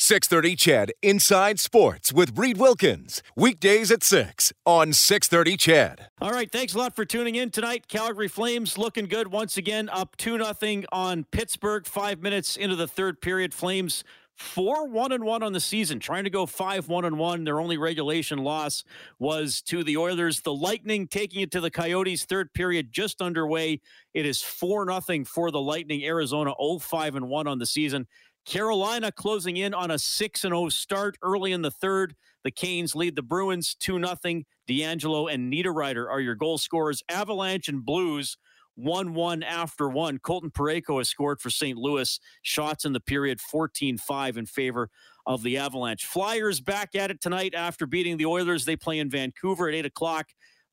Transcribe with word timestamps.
630 0.00 0.54
CHED 0.54 0.92
Inside 1.02 1.58
Sports 1.58 2.12
with 2.12 2.38
Reed 2.38 2.56
Wilkins. 2.56 3.20
Weekdays 3.34 3.90
at 3.90 4.04
6 4.04 4.52
on 4.64 4.92
630 4.92 5.56
CHED. 5.56 6.06
All 6.20 6.30
right, 6.30 6.50
thanks 6.50 6.72
a 6.74 6.78
lot 6.78 6.94
for 6.94 7.04
tuning 7.04 7.34
in 7.34 7.50
tonight. 7.50 7.88
Calgary 7.88 8.28
Flames 8.28 8.78
looking 8.78 9.06
good 9.06 9.32
once 9.32 9.56
again, 9.56 9.88
up 9.88 10.16
2 10.16 10.38
0 10.38 10.84
on 10.92 11.24
Pittsburgh. 11.24 11.84
Five 11.84 12.22
minutes 12.22 12.56
into 12.56 12.76
the 12.76 12.86
third 12.86 13.20
period. 13.20 13.52
Flames 13.52 14.04
4 14.38 14.86
1 14.86 15.10
and 15.10 15.24
1 15.24 15.42
on 15.42 15.52
the 15.52 15.58
season, 15.58 15.98
trying 15.98 16.22
to 16.22 16.30
go 16.30 16.46
5 16.46 16.88
1 16.88 17.04
and 17.04 17.18
1. 17.18 17.42
Their 17.42 17.60
only 17.60 17.76
regulation 17.76 18.38
loss 18.38 18.84
was 19.18 19.60
to 19.62 19.82
the 19.82 19.96
Oilers. 19.96 20.42
The 20.42 20.54
Lightning 20.54 21.08
taking 21.08 21.42
it 21.42 21.50
to 21.50 21.60
the 21.60 21.72
Coyotes. 21.72 22.24
Third 22.24 22.54
period 22.54 22.92
just 22.92 23.20
underway. 23.20 23.80
It 24.14 24.26
is 24.26 24.40
4 24.40 24.86
0 25.02 25.24
for 25.24 25.50
the 25.50 25.60
Lightning. 25.60 26.04
Arizona 26.04 26.54
0 26.60 26.78
5 26.78 27.16
and 27.16 27.28
1 27.28 27.46
on 27.48 27.58
the 27.58 27.66
season. 27.66 28.06
Carolina 28.48 29.12
closing 29.12 29.58
in 29.58 29.74
on 29.74 29.90
a 29.90 29.98
6 29.98 30.40
0 30.40 30.68
start 30.70 31.18
early 31.22 31.52
in 31.52 31.60
the 31.60 31.70
third. 31.70 32.14
The 32.44 32.50
Canes 32.50 32.94
lead 32.94 33.14
the 33.14 33.22
Bruins 33.22 33.76
2 33.78 34.02
0. 34.02 34.42
DeAngelo 34.66 35.30
and 35.30 35.52
Niederreiter 35.52 36.08
are 36.08 36.20
your 36.20 36.34
goal 36.34 36.56
scorers. 36.56 37.02
Avalanche 37.10 37.68
and 37.68 37.84
Blues 37.84 38.38
1 38.76 39.12
1 39.12 39.42
after 39.42 39.90
one. 39.90 40.18
Colton 40.18 40.50
Parayko 40.50 40.96
has 40.96 41.10
scored 41.10 41.42
for 41.42 41.50
St. 41.50 41.76
Louis. 41.76 42.18
Shots 42.40 42.86
in 42.86 42.94
the 42.94 43.00
period 43.00 43.38
14 43.38 43.98
5 43.98 44.38
in 44.38 44.46
favor 44.46 44.88
of 45.26 45.42
the 45.42 45.58
Avalanche. 45.58 46.06
Flyers 46.06 46.58
back 46.58 46.94
at 46.94 47.10
it 47.10 47.20
tonight 47.20 47.52
after 47.54 47.86
beating 47.86 48.16
the 48.16 48.24
Oilers. 48.24 48.64
They 48.64 48.76
play 48.76 48.98
in 48.98 49.10
Vancouver 49.10 49.68
at 49.68 49.74
8 49.74 49.84
o'clock. 49.84 50.28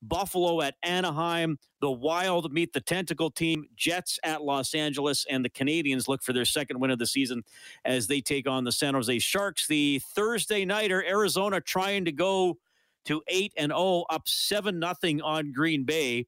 Buffalo 0.08 0.62
at 0.62 0.76
Anaheim. 0.84 1.58
The 1.82 1.92
Wild 1.92 2.52
meet 2.54 2.74
the 2.74 2.82
Tentacle 2.82 3.32
team. 3.32 3.66
Jets 3.76 4.20
at 4.24 4.44
Los 4.44 4.74
Angeles. 4.74 5.26
And 5.30 5.44
the 5.44 5.50
Canadiens 5.50 6.08
look 6.08 6.24
for 6.24 6.34
their 6.34 6.46
second 6.46 6.80
win 6.80 6.92
of 6.92 7.00
the 7.00 7.08
season 7.08 7.44
as 7.84 8.08
they 8.08 8.22
take 8.22 8.48
on 8.48 8.64
the 8.64 8.72
San 8.72 8.94
Jose 8.94 9.20
Sharks. 9.20 9.68
The 9.68 10.02
Thursday 10.16 10.66
nighter, 10.66 11.04
Arizona 11.04 11.62
trying 11.62 12.06
to 12.06 12.12
go 12.12 12.58
to 13.06 13.22
8 13.28 13.54
and 13.58 13.72
0, 13.72 14.06
up 14.10 14.28
7 14.28 14.82
0 14.82 15.20
on 15.24 15.52
Green 15.54 15.84
Bay. 15.84 16.28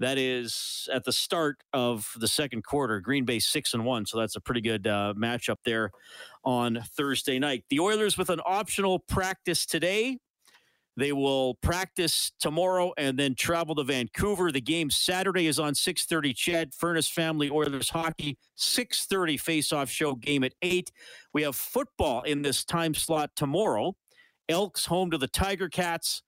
That 0.00 0.16
is 0.16 0.88
at 0.90 1.04
the 1.04 1.12
start 1.12 1.62
of 1.74 2.10
the 2.16 2.26
second 2.26 2.64
quarter. 2.64 3.00
Green 3.00 3.26
Bay 3.26 3.38
six 3.38 3.74
and 3.74 3.84
one, 3.84 4.06
so 4.06 4.18
that's 4.18 4.34
a 4.34 4.40
pretty 4.40 4.62
good 4.62 4.86
uh, 4.86 5.12
matchup 5.14 5.58
there 5.62 5.90
on 6.42 6.82
Thursday 6.96 7.38
night. 7.38 7.64
The 7.68 7.80
Oilers 7.80 8.16
with 8.16 8.30
an 8.30 8.40
optional 8.46 8.98
practice 8.98 9.66
today. 9.66 10.18
They 11.00 11.12
will 11.12 11.54
practice 11.54 12.30
tomorrow 12.38 12.92
and 12.98 13.18
then 13.18 13.34
travel 13.34 13.74
to 13.76 13.84
Vancouver. 13.84 14.52
The 14.52 14.60
game 14.60 14.90
Saturday 14.90 15.46
is 15.46 15.58
on 15.58 15.72
6:30. 15.72 16.34
CHED 16.34 16.74
Furnace 16.74 17.08
Family 17.08 17.48
Oilers 17.48 17.88
hockey 17.88 18.36
6:30 18.54 19.38
face-off 19.38 19.88
show 19.88 20.14
game 20.14 20.44
at 20.44 20.52
eight. 20.60 20.92
We 21.32 21.40
have 21.42 21.56
football 21.56 22.20
in 22.22 22.42
this 22.42 22.66
time 22.66 22.92
slot 22.92 23.30
tomorrow. 23.34 23.96
Elks 24.50 24.84
home 24.84 25.10
to 25.10 25.16
the 25.16 25.26
Tiger 25.26 25.70
Cats 25.70 26.22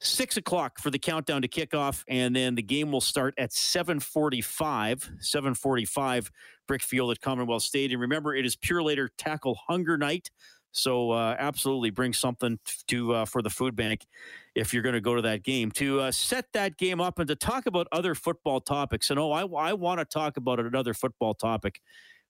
six 0.00 0.36
o'clock 0.36 0.78
for 0.80 0.90
the 0.90 0.98
countdown 0.98 1.40
to 1.40 1.48
kickoff, 1.48 2.04
and 2.06 2.36
then 2.36 2.56
the 2.56 2.62
game 2.62 2.92
will 2.92 3.00
start 3.00 3.32
at 3.38 3.52
7:45. 3.52 5.10
7:45 5.20 6.30
Brickfield 6.68 7.10
at 7.10 7.22
Commonwealth 7.22 7.62
Stadium. 7.62 8.02
Remember, 8.02 8.34
it 8.34 8.44
is 8.44 8.54
Purolator 8.54 9.08
Tackle 9.16 9.58
Hunger 9.66 9.96
Night, 9.96 10.30
so 10.74 11.12
uh, 11.12 11.36
absolutely 11.38 11.90
bring 11.90 12.12
something 12.12 12.58
to 12.88 13.14
uh, 13.14 13.24
for 13.24 13.42
the 13.42 13.50
food 13.50 13.76
bank 13.76 14.06
if 14.54 14.74
you're 14.74 14.82
going 14.82 14.94
to 14.94 15.00
go 15.00 15.14
to 15.14 15.22
that 15.22 15.42
game. 15.42 15.70
To 15.72 16.00
uh, 16.00 16.10
set 16.10 16.46
that 16.52 16.76
game 16.76 17.00
up 17.00 17.18
and 17.18 17.28
to 17.28 17.36
talk 17.36 17.66
about 17.66 17.86
other 17.92 18.14
football 18.14 18.60
topics. 18.60 19.10
And 19.10 19.18
oh, 19.18 19.32
I, 19.32 19.44
I 19.44 19.72
want 19.72 20.00
to 20.00 20.04
talk 20.04 20.36
about 20.36 20.60
another 20.60 20.92
football 20.94 21.34
topic 21.34 21.80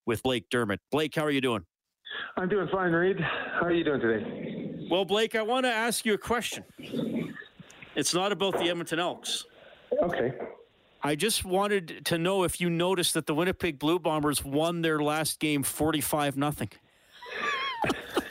with 0.06 0.22
Blake 0.22 0.48
Dermott. 0.50 0.80
Blake, 0.90 1.14
how 1.14 1.24
are 1.24 1.30
you 1.30 1.40
doing? 1.40 1.64
I'm 2.36 2.48
doing 2.48 2.68
fine, 2.70 2.92
Reed. 2.92 3.20
How 3.20 3.66
are 3.66 3.72
you 3.72 3.84
doing 3.84 4.00
today? 4.00 4.86
Well, 4.90 5.04
Blake, 5.04 5.34
I 5.34 5.42
want 5.42 5.64
to 5.64 5.72
ask 5.72 6.04
you 6.04 6.14
a 6.14 6.18
question. 6.18 6.64
It's 7.96 8.14
not 8.14 8.32
about 8.32 8.54
the 8.58 8.68
Edmonton 8.68 8.98
Elks. 8.98 9.46
Okay. 10.02 10.32
I 11.02 11.14
just 11.14 11.44
wanted 11.44 12.04
to 12.06 12.18
know 12.18 12.44
if 12.44 12.60
you 12.60 12.70
noticed 12.70 13.14
that 13.14 13.26
the 13.26 13.34
Winnipeg 13.34 13.78
Blue 13.78 13.98
Bombers 13.98 14.44
won 14.44 14.82
their 14.82 15.00
last 15.00 15.38
game 15.38 15.62
45 15.62 16.36
nothing. 16.36 16.70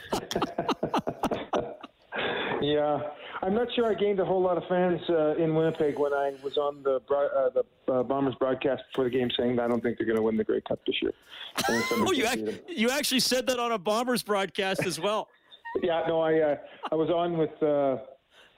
yeah, 2.64 2.98
I'm 3.42 3.54
not 3.54 3.68
sure 3.74 3.90
I 3.90 3.94
gained 3.94 4.20
a 4.20 4.24
whole 4.24 4.42
lot 4.42 4.56
of 4.56 4.64
fans 4.68 5.00
uh, 5.08 5.34
in 5.36 5.54
Winnipeg 5.54 5.98
when 5.98 6.12
I 6.12 6.32
was 6.42 6.56
on 6.56 6.82
the 6.82 6.96
uh, 6.96 7.50
the 7.50 7.92
uh, 7.92 8.02
Bombers 8.02 8.34
broadcast 8.38 8.82
before 8.92 9.04
the 9.04 9.10
game, 9.10 9.28
saying 9.36 9.56
that 9.56 9.62
I 9.62 9.68
don't 9.68 9.82
think 9.82 9.98
they're 9.98 10.06
going 10.06 10.16
to 10.16 10.22
win 10.22 10.36
the 10.36 10.44
Grey 10.44 10.60
Cup 10.60 10.80
this 10.86 10.96
year. 11.02 11.12
oh, 11.68 12.12
you, 12.12 12.26
ac- 12.26 12.60
you 12.68 12.90
actually 12.90 13.20
said 13.20 13.46
that 13.46 13.58
on 13.58 13.72
a 13.72 13.78
Bombers 13.78 14.22
broadcast 14.22 14.84
as 14.86 14.98
well. 14.98 15.28
yeah, 15.82 16.02
no, 16.06 16.20
I 16.20 16.40
uh, 16.40 16.56
I 16.90 16.94
was 16.94 17.10
on 17.10 17.36
with 17.36 17.62
uh, 17.62 17.98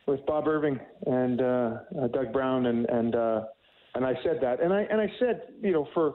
with 0.06 0.24
Bob 0.26 0.46
Irving 0.46 0.78
and 1.06 1.40
uh, 1.40 1.78
uh, 2.00 2.06
Doug 2.08 2.32
Brown, 2.32 2.66
and 2.66 2.86
and 2.86 3.14
uh, 3.14 3.44
and 3.94 4.04
I 4.04 4.14
said 4.22 4.38
that, 4.42 4.62
and 4.62 4.72
I 4.72 4.82
and 4.82 5.00
I 5.00 5.10
said, 5.18 5.42
you 5.62 5.72
know, 5.72 5.88
for 5.94 6.14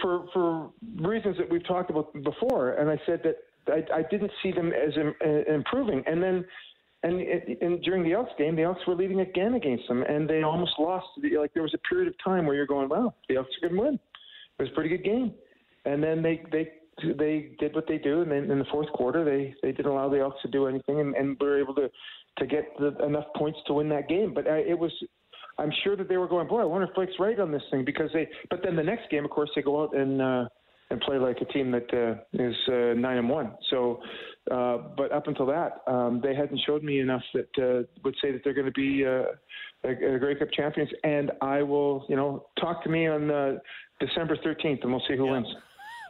for 0.00 0.26
for 0.32 0.70
reasons 0.96 1.36
that 1.38 1.50
we've 1.50 1.66
talked 1.66 1.90
about 1.90 2.12
before, 2.24 2.72
and 2.72 2.90
I 2.90 3.00
said 3.06 3.22
that 3.24 3.36
I, 3.68 3.98
I 3.98 4.02
didn't 4.10 4.32
see 4.42 4.52
them 4.52 4.72
as 4.72 4.96
Im- 4.96 5.14
uh, 5.24 5.54
improving, 5.54 6.02
and 6.06 6.22
then. 6.22 6.44
And, 7.04 7.20
and 7.60 7.82
during 7.82 8.04
the 8.04 8.12
Elks 8.12 8.30
game, 8.38 8.54
the 8.54 8.62
Elks 8.62 8.86
were 8.86 8.94
leading 8.94 9.20
again 9.20 9.54
against 9.54 9.88
them, 9.88 10.02
and 10.02 10.28
they 10.30 10.42
almost 10.42 10.72
lost. 10.78 11.06
Like 11.16 11.52
there 11.52 11.64
was 11.64 11.74
a 11.74 11.88
period 11.88 12.06
of 12.06 12.14
time 12.22 12.46
where 12.46 12.54
you're 12.54 12.66
going, 12.66 12.88
"Wow, 12.88 13.14
the 13.28 13.36
Elks 13.36 13.50
are 13.60 13.68
going 13.68 13.76
to 13.76 13.86
win." 13.88 13.94
It 13.94 14.62
was 14.62 14.68
a 14.70 14.74
pretty 14.74 14.90
good 14.90 15.04
game, 15.04 15.34
and 15.84 16.00
then 16.00 16.22
they 16.22 16.44
they 16.52 16.70
they 17.18 17.56
did 17.58 17.74
what 17.74 17.88
they 17.88 17.98
do, 17.98 18.22
and 18.22 18.30
then 18.30 18.50
in 18.50 18.58
the 18.58 18.64
fourth 18.66 18.90
quarter, 18.92 19.24
they 19.24 19.52
they 19.62 19.72
didn't 19.72 19.90
allow 19.90 20.08
the 20.08 20.20
Elks 20.20 20.40
to 20.42 20.48
do 20.48 20.68
anything, 20.68 21.00
and, 21.00 21.16
and 21.16 21.36
were 21.40 21.58
able 21.58 21.74
to 21.74 21.90
to 22.38 22.46
get 22.46 22.64
the, 22.78 22.96
enough 23.04 23.26
points 23.36 23.58
to 23.66 23.74
win 23.74 23.88
that 23.88 24.08
game. 24.08 24.32
But 24.34 24.46
uh, 24.46 24.54
it 24.54 24.78
was, 24.78 24.92
I'm 25.58 25.72
sure 25.84 25.96
that 25.96 26.08
they 26.08 26.16
were 26.16 26.28
going, 26.28 26.48
boy, 26.48 26.60
I 26.60 26.64
wonder 26.64 26.86
if 26.86 26.94
Blake's 26.94 27.12
right 27.18 27.38
on 27.38 27.52
this 27.52 27.62
thing 27.70 27.84
because 27.84 28.10
they. 28.12 28.28
But 28.50 28.60
then 28.62 28.76
the 28.76 28.82
next 28.82 29.10
game, 29.10 29.24
of 29.24 29.30
course, 29.30 29.50
they 29.54 29.62
go 29.62 29.82
out 29.82 29.96
and 29.96 30.22
uh, 30.22 30.44
and 30.92 31.00
play 31.00 31.18
like 31.18 31.38
a 31.40 31.44
team 31.46 31.70
that 31.72 31.92
uh, 31.92 32.42
is 32.44 32.54
uh, 32.68 32.94
nine 32.98 33.18
and 33.18 33.28
one. 33.28 33.52
So, 33.70 34.00
uh, 34.50 34.78
but 34.96 35.10
up 35.10 35.26
until 35.26 35.46
that, 35.46 35.82
um, 35.86 36.20
they 36.22 36.34
hadn't 36.34 36.60
showed 36.66 36.82
me 36.82 37.00
enough 37.00 37.22
that 37.34 37.48
uh, 37.58 37.82
would 38.04 38.14
say 38.22 38.30
that 38.32 38.42
they're 38.44 38.54
going 38.54 38.66
to 38.66 38.72
be 38.72 39.04
uh, 39.04 39.88
a, 39.88 40.14
a 40.14 40.18
Grey 40.18 40.36
Cup 40.36 40.48
champions. 40.52 40.90
And 41.02 41.32
I 41.40 41.62
will, 41.62 42.04
you 42.08 42.16
know, 42.16 42.46
talk 42.60 42.84
to 42.84 42.90
me 42.90 43.08
on 43.08 43.30
uh, 43.30 43.58
December 43.98 44.36
13th, 44.36 44.82
and 44.82 44.92
we'll 44.92 45.02
see 45.08 45.16
who 45.16 45.26
yeah. 45.26 45.32
wins 45.32 45.48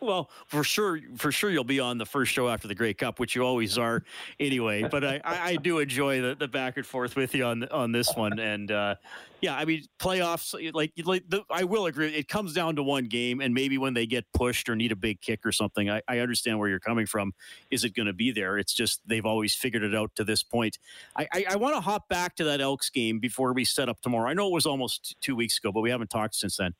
well, 0.02 0.30
for 0.46 0.64
sure, 0.64 1.00
for 1.16 1.32
sure, 1.32 1.50
you'll 1.50 1.64
be 1.64 1.80
on 1.80 1.98
the 1.98 2.06
first 2.06 2.32
show 2.32 2.48
after 2.48 2.68
the 2.68 2.74
Grey 2.74 2.94
Cup, 2.94 3.18
which 3.18 3.34
you 3.34 3.42
always 3.42 3.78
are, 3.78 4.04
anyway. 4.40 4.86
But 4.90 5.04
I, 5.04 5.20
I 5.24 5.56
do 5.56 5.78
enjoy 5.78 6.20
the, 6.20 6.34
the 6.34 6.48
back 6.48 6.76
and 6.76 6.86
forth 6.86 7.16
with 7.16 7.34
you 7.34 7.44
on 7.44 7.64
on 7.68 7.92
this 7.92 8.12
one, 8.14 8.38
and 8.38 8.70
uh, 8.70 8.96
yeah, 9.42 9.56
I 9.56 9.64
mean, 9.64 9.82
playoffs, 9.98 10.54
like, 10.72 10.92
like 11.04 11.24
the, 11.28 11.42
I 11.50 11.64
will 11.64 11.86
agree, 11.86 12.14
it 12.14 12.28
comes 12.28 12.54
down 12.54 12.76
to 12.76 12.82
one 12.84 13.06
game, 13.06 13.40
and 13.40 13.52
maybe 13.52 13.76
when 13.76 13.92
they 13.92 14.06
get 14.06 14.24
pushed 14.32 14.68
or 14.68 14.76
need 14.76 14.92
a 14.92 14.96
big 14.96 15.20
kick 15.20 15.44
or 15.44 15.50
something, 15.50 15.90
I, 15.90 16.00
I 16.06 16.20
understand 16.20 16.60
where 16.60 16.68
you're 16.68 16.78
coming 16.78 17.06
from. 17.06 17.32
Is 17.68 17.82
it 17.82 17.92
going 17.92 18.06
to 18.06 18.12
be 18.12 18.30
there? 18.30 18.56
It's 18.56 18.72
just 18.72 19.00
they've 19.04 19.26
always 19.26 19.52
figured 19.52 19.82
it 19.82 19.96
out 19.96 20.14
to 20.14 20.24
this 20.24 20.44
point. 20.44 20.78
I, 21.16 21.26
I, 21.32 21.44
I 21.50 21.56
want 21.56 21.74
to 21.74 21.80
hop 21.80 22.08
back 22.08 22.36
to 22.36 22.44
that 22.44 22.60
Elks 22.60 22.88
game 22.88 23.18
before 23.18 23.52
we 23.52 23.64
set 23.64 23.88
up 23.88 24.00
tomorrow. 24.00 24.30
I 24.30 24.34
know 24.34 24.46
it 24.46 24.52
was 24.52 24.64
almost 24.64 25.16
two 25.20 25.34
weeks 25.34 25.58
ago, 25.58 25.72
but 25.72 25.80
we 25.80 25.90
haven't 25.90 26.10
talked 26.10 26.36
since 26.36 26.58
then. 26.58 26.74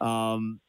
Um, 0.00 0.60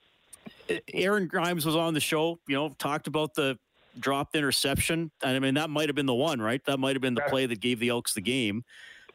Aaron 0.93 1.27
Grymes 1.27 1.65
was 1.65 1.75
on 1.75 1.93
the 1.93 1.99
show, 1.99 2.39
you 2.47 2.55
know, 2.55 2.75
talked 2.79 3.07
about 3.07 3.35
the 3.35 3.57
dropped 3.99 4.35
interception. 4.35 5.11
And 5.23 5.35
I 5.35 5.39
mean, 5.39 5.55
that 5.55 5.69
might 5.69 5.89
have 5.89 5.95
been 5.95 6.05
the 6.05 6.13
one, 6.13 6.41
right? 6.41 6.63
That 6.65 6.77
might 6.79 6.95
have 6.95 7.01
been 7.01 7.15
the 7.15 7.23
play 7.27 7.45
that 7.45 7.59
gave 7.59 7.79
the 7.79 7.89
Elks 7.89 8.13
the 8.13 8.21
game. 8.21 8.63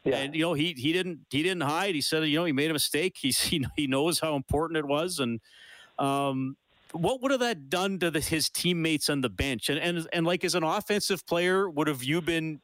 Yeah. 0.03 0.17
And 0.17 0.35
you 0.35 0.41
know, 0.41 0.53
he 0.53 0.73
he 0.73 0.93
didn't 0.93 1.19
he 1.29 1.43
didn't 1.43 1.61
hide. 1.61 1.93
He 1.93 2.01
said, 2.01 2.23
you 2.25 2.39
know, 2.39 2.45
he 2.45 2.51
made 2.51 2.69
a 2.69 2.73
mistake. 2.73 3.17
He's 3.19 3.39
he, 3.41 3.65
he 3.75 3.87
knows 3.87 4.19
how 4.19 4.35
important 4.35 4.77
it 4.77 4.85
was, 4.85 5.19
and 5.19 5.39
um, 5.99 6.57
what 6.91 7.21
would 7.21 7.31
have 7.31 7.39
that 7.41 7.69
done 7.69 7.99
to 7.99 8.11
the, 8.11 8.19
his 8.19 8.49
teammates 8.49 9.09
on 9.09 9.21
the 9.21 9.29
bench? 9.29 9.69
And 9.69 9.79
and 9.79 10.07
and 10.11 10.25
like 10.25 10.43
as 10.43 10.55
an 10.55 10.63
offensive 10.63 11.25
player, 11.27 11.69
would 11.69 11.87
have 11.87 12.03
you 12.03 12.21
been 12.21 12.61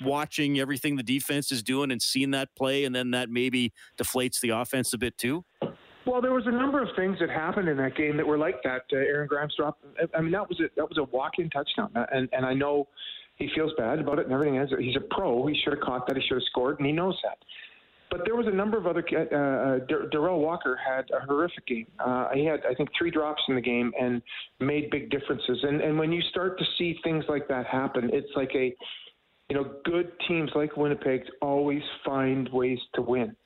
watching 0.00 0.60
everything 0.60 0.96
the 0.96 1.02
defense 1.02 1.50
is 1.50 1.62
doing 1.62 1.90
and 1.90 2.00
seeing 2.00 2.30
that 2.30 2.54
play, 2.56 2.84
and 2.84 2.94
then 2.94 3.10
that 3.10 3.28
maybe 3.28 3.72
deflates 3.98 4.40
the 4.40 4.50
offense 4.50 4.92
a 4.94 4.98
bit 4.98 5.18
too? 5.18 5.44
Well, 6.06 6.22
there 6.22 6.32
was 6.32 6.46
a 6.46 6.50
number 6.50 6.82
of 6.82 6.88
things 6.96 7.18
that 7.20 7.28
happened 7.28 7.68
in 7.68 7.76
that 7.76 7.94
game 7.96 8.16
that 8.16 8.26
were 8.26 8.38
like 8.38 8.62
that. 8.64 8.82
Uh, 8.92 8.96
Aaron 8.96 9.28
Grymes 9.28 9.54
dropped. 9.56 9.84
I 10.14 10.20
mean, 10.20 10.32
that 10.32 10.48
was 10.48 10.58
a 10.60 10.68
that 10.76 10.88
was 10.88 10.96
a 10.98 11.04
walk-in 11.04 11.50
touchdown, 11.50 11.90
uh, 11.94 12.06
and 12.12 12.28
and 12.32 12.46
I 12.46 12.54
know 12.54 12.88
He 13.36 13.48
feels 13.54 13.72
bad 13.78 14.00
about 14.00 14.18
it 14.18 14.24
and 14.24 14.32
everything. 14.32 14.58
Else. 14.58 14.70
He's 14.78 14.96
a 14.96 15.14
pro. 15.14 15.46
He 15.46 15.58
should 15.62 15.72
have 15.72 15.82
caught 15.82 16.06
that. 16.08 16.16
He 16.16 16.22
should 16.26 16.36
have 16.36 16.48
scored, 16.50 16.78
and 16.78 16.86
he 16.86 16.92
knows 16.92 17.16
that. 17.22 17.38
But 18.10 18.22
there 18.24 18.36
was 18.36 18.46
a 18.46 18.50
number 18.50 18.78
of 18.78 18.86
other. 18.86 19.04
Uh, 19.12 19.36
uh 19.36 19.78
Derel 20.12 20.40
Walker 20.40 20.76
had 20.76 21.04
a 21.10 21.24
horrific 21.24 21.66
game. 21.66 21.86
Uh, 21.98 22.28
he 22.34 22.44
had, 22.44 22.60
I 22.68 22.74
think, 22.74 22.88
three 22.98 23.10
drops 23.10 23.42
in 23.48 23.54
the 23.54 23.60
game 23.60 23.92
and 24.00 24.22
made 24.60 24.90
big 24.90 25.10
differences. 25.10 25.58
And 25.62 25.80
and 25.80 25.98
when 25.98 26.10
you 26.10 26.22
start 26.30 26.58
to 26.58 26.64
see 26.78 26.98
things 27.04 27.24
like 27.28 27.46
that 27.48 27.66
happen, 27.66 28.10
it's 28.12 28.30
like 28.34 28.50
a, 28.54 28.74
you 29.50 29.56
know, 29.56 29.74
good 29.84 30.10
teams 30.26 30.50
like 30.54 30.76
Winnipeg 30.76 31.22
always 31.42 31.82
find 32.04 32.48
ways 32.48 32.78
to 32.94 33.02
win. 33.02 33.36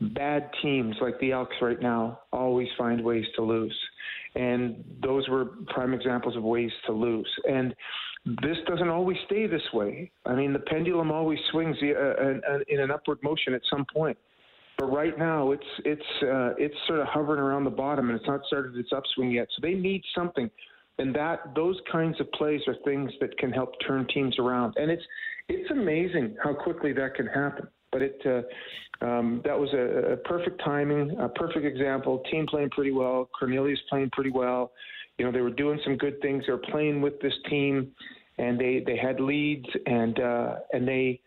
Bad 0.00 0.50
teams 0.62 0.96
like 1.00 1.18
the 1.20 1.32
Elks 1.32 1.56
right 1.60 1.80
now 1.80 2.20
always 2.32 2.68
find 2.78 3.04
ways 3.04 3.24
to 3.36 3.42
lose. 3.42 3.78
And 4.34 4.82
those 5.02 5.28
were 5.28 5.46
prime 5.68 5.92
examples 5.92 6.36
of 6.36 6.42
ways 6.42 6.70
to 6.86 6.92
lose. 6.92 7.28
And 7.48 7.74
this 8.42 8.56
doesn't 8.66 8.88
always 8.88 9.16
stay 9.26 9.46
this 9.46 9.62
way. 9.72 10.10
I 10.24 10.34
mean, 10.34 10.52
the 10.52 10.60
pendulum 10.60 11.10
always 11.10 11.38
swings 11.50 11.76
uh, 11.82 12.60
in 12.68 12.80
an 12.80 12.90
upward 12.90 13.18
motion 13.22 13.54
at 13.54 13.62
some 13.70 13.84
point. 13.92 14.16
But 14.78 14.86
right 14.86 15.18
now, 15.18 15.52
it's 15.52 15.62
it's 15.84 16.22
uh, 16.22 16.54
it's 16.56 16.74
sort 16.86 17.00
of 17.00 17.06
hovering 17.08 17.40
around 17.40 17.64
the 17.64 17.70
bottom, 17.70 18.08
and 18.08 18.18
it's 18.18 18.26
not 18.26 18.40
started 18.46 18.76
its 18.76 18.90
upswing 18.96 19.30
yet. 19.30 19.46
So 19.54 19.60
they 19.60 19.74
need 19.74 20.02
something, 20.14 20.48
and 20.98 21.14
that 21.14 21.54
those 21.54 21.78
kinds 21.92 22.18
of 22.18 22.32
plays 22.32 22.62
are 22.66 22.74
things 22.82 23.12
that 23.20 23.36
can 23.36 23.52
help 23.52 23.74
turn 23.86 24.06
teams 24.14 24.38
around. 24.38 24.74
And 24.78 24.90
it's 24.90 25.02
it's 25.50 25.70
amazing 25.70 26.36
how 26.42 26.54
quickly 26.54 26.94
that 26.94 27.14
can 27.14 27.26
happen. 27.26 27.68
But 27.92 28.02
it 28.02 28.22
uh, 28.24 29.04
um, 29.04 29.40
that 29.44 29.58
was 29.58 29.70
a, 29.72 30.12
a 30.12 30.16
perfect 30.16 30.60
timing, 30.64 31.16
a 31.18 31.28
perfect 31.28 31.64
example. 31.64 32.22
Team 32.30 32.46
playing 32.46 32.70
pretty 32.70 32.92
well, 32.92 33.28
Cornelius 33.38 33.80
playing 33.88 34.10
pretty 34.10 34.30
well 34.30 34.72
you 35.20 35.26
know, 35.26 35.32
they 35.32 35.42
were 35.42 35.50
doing 35.50 35.78
some 35.84 35.98
good 35.98 36.18
things. 36.22 36.44
They 36.46 36.52
were 36.54 36.64
playing 36.70 37.02
with 37.02 37.20
this 37.20 37.34
team, 37.50 37.92
and 38.38 38.58
they 38.58 38.82
they 38.86 38.96
had 38.96 39.20
leads, 39.20 39.68
and 39.84 40.18
uh, 40.18 40.54
and 40.72 40.88
they 40.88 41.20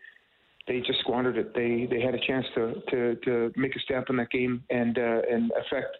they 0.66 0.80
just 0.80 0.98
squandered 0.98 1.36
it. 1.36 1.54
They 1.54 1.86
they 1.88 2.02
had 2.02 2.12
a 2.12 2.18
chance 2.26 2.44
to 2.56 2.82
to, 2.90 3.14
to 3.24 3.52
make 3.54 3.76
a 3.76 3.78
stamp 3.78 4.10
in 4.10 4.16
that 4.16 4.32
game 4.32 4.64
and 4.68 4.98
uh, 4.98 5.20
and 5.30 5.52
affect 5.52 5.96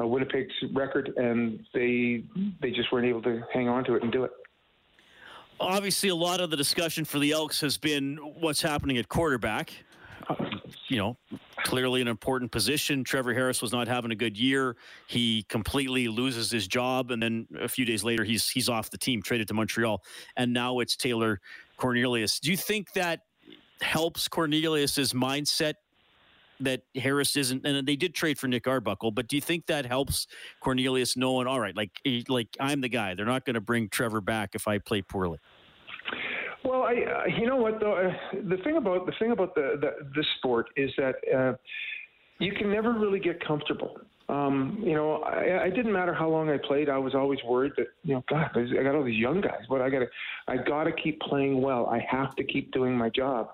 uh, 0.00 0.06
Winnipeg's 0.08 0.52
record, 0.74 1.12
and 1.16 1.60
they 1.72 2.24
they 2.60 2.72
just 2.72 2.90
weren't 2.90 3.06
able 3.06 3.22
to 3.22 3.44
hang 3.54 3.68
on 3.68 3.84
to 3.84 3.94
it 3.94 4.02
and 4.02 4.10
do 4.10 4.24
it. 4.24 4.32
Obviously, 5.60 6.08
a 6.08 6.16
lot 6.16 6.40
of 6.40 6.50
the 6.50 6.56
discussion 6.56 7.04
for 7.04 7.20
the 7.20 7.30
Elks 7.30 7.60
has 7.60 7.78
been 7.78 8.16
what's 8.40 8.60
happening 8.60 8.98
at 8.98 9.08
quarterback. 9.08 9.72
You 10.88 10.98
know, 10.98 11.16
clearly 11.64 12.00
an 12.00 12.08
important 12.08 12.52
position. 12.52 13.04
Trevor 13.04 13.34
Harris 13.34 13.60
was 13.62 13.72
not 13.72 13.88
having 13.88 14.10
a 14.10 14.16
good 14.16 14.38
year. 14.38 14.76
He 15.06 15.44
completely 15.48 16.08
loses 16.08 16.50
his 16.50 16.66
job, 16.66 17.10
and 17.10 17.22
then 17.22 17.46
a 17.60 17.68
few 17.68 17.84
days 17.84 18.04
later, 18.04 18.24
he's 18.24 18.48
he's 18.48 18.68
off 18.68 18.90
the 18.90 18.98
team, 18.98 19.22
traded 19.22 19.48
to 19.48 19.54
Montreal, 19.54 20.02
and 20.36 20.52
now 20.52 20.78
it's 20.80 20.96
Taylor 20.96 21.40
Cornelius. 21.76 22.40
Do 22.40 22.50
you 22.50 22.56
think 22.56 22.92
that 22.92 23.20
helps 23.80 24.28
Cornelius's 24.28 25.12
mindset 25.12 25.74
that 26.60 26.82
Harris 26.94 27.36
isn't, 27.36 27.66
and 27.66 27.86
they 27.86 27.96
did 27.96 28.14
trade 28.14 28.38
for 28.38 28.48
Nick 28.48 28.66
Arbuckle, 28.66 29.10
but 29.10 29.28
do 29.28 29.36
you 29.36 29.42
think 29.42 29.66
that 29.66 29.84
helps 29.84 30.26
Cornelius 30.60 31.16
knowing, 31.16 31.46
all 31.46 31.60
right, 31.60 31.76
like 31.76 31.90
like 32.28 32.48
I'm 32.58 32.80
the 32.80 32.88
guy. 32.88 33.14
They're 33.14 33.26
not 33.26 33.44
going 33.44 33.54
to 33.54 33.60
bring 33.60 33.88
Trevor 33.88 34.20
back 34.20 34.54
if 34.54 34.66
I 34.66 34.78
play 34.78 35.02
poorly. 35.02 35.38
Well, 36.66 36.82
I, 36.82 36.94
uh, 36.94 37.38
you 37.38 37.46
know 37.46 37.56
what 37.56 37.78
though, 37.78 37.94
uh, 37.94 38.38
the 38.48 38.56
thing 38.64 38.76
about 38.76 39.06
the 39.06 39.12
thing 39.20 39.30
about 39.30 39.54
the, 39.54 39.76
the 39.80 39.90
this 40.16 40.26
sport 40.38 40.66
is 40.76 40.90
that 40.96 41.14
uh, 41.34 41.52
you 42.38 42.52
can 42.52 42.72
never 42.72 42.92
really 42.92 43.20
get 43.20 43.44
comfortable. 43.46 43.96
Um, 44.28 44.82
you 44.84 44.94
know, 44.94 45.22
I, 45.22 45.66
I 45.66 45.70
didn't 45.70 45.92
matter 45.92 46.12
how 46.12 46.28
long 46.28 46.50
I 46.50 46.56
played. 46.56 46.88
I 46.88 46.98
was 46.98 47.14
always 47.14 47.38
worried 47.46 47.72
that 47.76 47.86
you 48.02 48.14
know, 48.14 48.24
God, 48.28 48.50
I 48.56 48.82
got 48.82 48.96
all 48.96 49.04
these 49.04 49.20
young 49.20 49.40
guys, 49.40 49.60
but 49.68 49.80
I 49.80 49.88
got 49.88 50.00
to, 50.00 50.06
I 50.48 50.56
got 50.56 50.84
to 50.84 50.92
keep 50.92 51.20
playing 51.20 51.62
well. 51.62 51.86
I 51.86 52.04
have 52.10 52.34
to 52.34 52.44
keep 52.44 52.72
doing 52.72 52.96
my 52.96 53.10
job, 53.10 53.50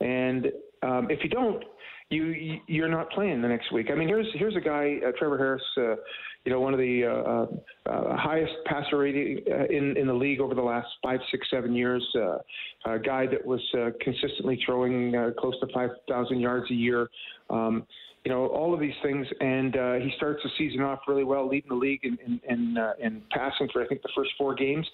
and 0.00 0.48
um, 0.82 1.10
if 1.10 1.20
you 1.22 1.30
don't, 1.30 1.64
you 2.10 2.58
you're 2.66 2.88
not 2.88 3.10
playing 3.10 3.40
the 3.40 3.48
next 3.48 3.72
week. 3.72 3.88
I 3.90 3.94
mean, 3.94 4.08
here's 4.08 4.26
here's 4.34 4.56
a 4.56 4.60
guy, 4.60 4.98
uh, 5.06 5.12
Trevor 5.18 5.38
Harris. 5.38 5.62
Uh, 5.78 5.96
you 6.44 6.52
know, 6.52 6.60
one 6.60 6.72
of 6.72 6.80
the 6.80 7.04
uh, 7.04 7.10
uh, 7.10 7.46
uh, 7.92 8.16
highest 8.16 8.52
passer 8.64 8.98
rating 8.98 9.40
uh, 9.50 9.64
in 9.64 9.96
in 9.96 10.06
the 10.06 10.14
league 10.14 10.40
over 10.40 10.54
the 10.54 10.62
last 10.62 10.88
five, 11.02 11.20
six, 11.30 11.46
seven 11.50 11.74
years. 11.74 12.06
Uh, 12.14 12.38
a 12.86 12.98
guy 12.98 13.26
that 13.26 13.44
was 13.44 13.60
consistently 14.00 14.58
throwing 14.64 15.12
close 15.38 15.54
to 15.60 15.66
5,000 15.72 16.40
yards 16.40 16.70
a 16.70 16.74
year. 16.74 17.10
Um, 17.50 17.86
you 18.24 18.30
know, 18.30 18.46
all 18.46 18.74
of 18.74 18.80
these 18.80 18.94
things, 19.02 19.26
and 19.40 19.74
he 20.02 20.12
starts 20.16 20.40
the 20.42 20.50
season 20.56 20.82
off 20.82 21.00
really 21.06 21.24
well, 21.24 21.48
leading 21.48 21.68
the 21.68 21.74
league 21.74 22.00
in 22.04 22.18
in, 22.24 22.40
in, 22.48 22.76
in 23.00 23.22
passing 23.30 23.68
for 23.72 23.82
I 23.82 23.86
think 23.86 24.02
the 24.02 24.10
first 24.14 24.30
four 24.38 24.54
games, 24.54 24.86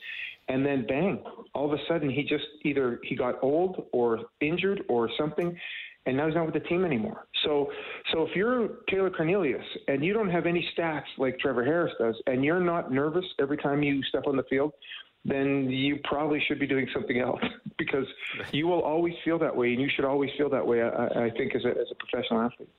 and 0.48 0.66
then 0.66 0.84
bang, 0.86 1.22
all 1.54 1.72
of 1.72 1.72
a 1.72 1.82
sudden 1.88 2.10
he 2.10 2.22
just 2.22 2.44
either 2.64 3.00
he 3.04 3.14
got 3.14 3.36
old 3.42 3.86
or 3.92 4.20
injured 4.40 4.82
or 4.88 5.08
something, 5.18 5.56
and 6.06 6.16
now 6.16 6.26
he's 6.26 6.34
not 6.34 6.46
with 6.46 6.54
the 6.54 6.68
team 6.68 6.84
anymore. 6.84 7.26
So, 7.44 7.70
so 8.12 8.22
if 8.22 8.34
you're 8.34 8.68
Taylor 8.88 9.10
Cornelius 9.10 9.64
and 9.88 10.04
you 10.04 10.12
don't 10.12 10.30
have 10.30 10.46
any 10.46 10.66
stats 10.76 11.04
like 11.18 11.38
Trevor 11.38 11.64
Harris 11.64 11.92
does, 11.98 12.14
and 12.26 12.44
you're 12.44 12.60
not 12.60 12.92
nervous 12.92 13.24
every 13.40 13.56
time 13.56 13.82
you 13.82 14.02
step 14.04 14.26
on 14.26 14.36
the 14.36 14.44
field, 14.44 14.72
then 15.24 15.68
you 15.68 15.98
probably 16.04 16.42
should 16.46 16.60
be 16.60 16.66
doing 16.66 16.86
something 16.94 17.18
else 17.18 17.40
because 17.78 18.06
you 18.52 18.66
will 18.66 18.82
always 18.82 19.14
feel 19.24 19.38
that 19.40 19.54
way, 19.54 19.72
and 19.72 19.80
you 19.80 19.88
should 19.94 20.04
always 20.04 20.30
feel 20.38 20.48
that 20.50 20.66
way. 20.66 20.82
I, 20.82 21.24
I 21.24 21.30
think 21.30 21.54
as 21.54 21.64
a, 21.64 21.70
as 21.70 21.88
a 21.90 21.94
professional 21.96 22.40
athlete. 22.40 22.70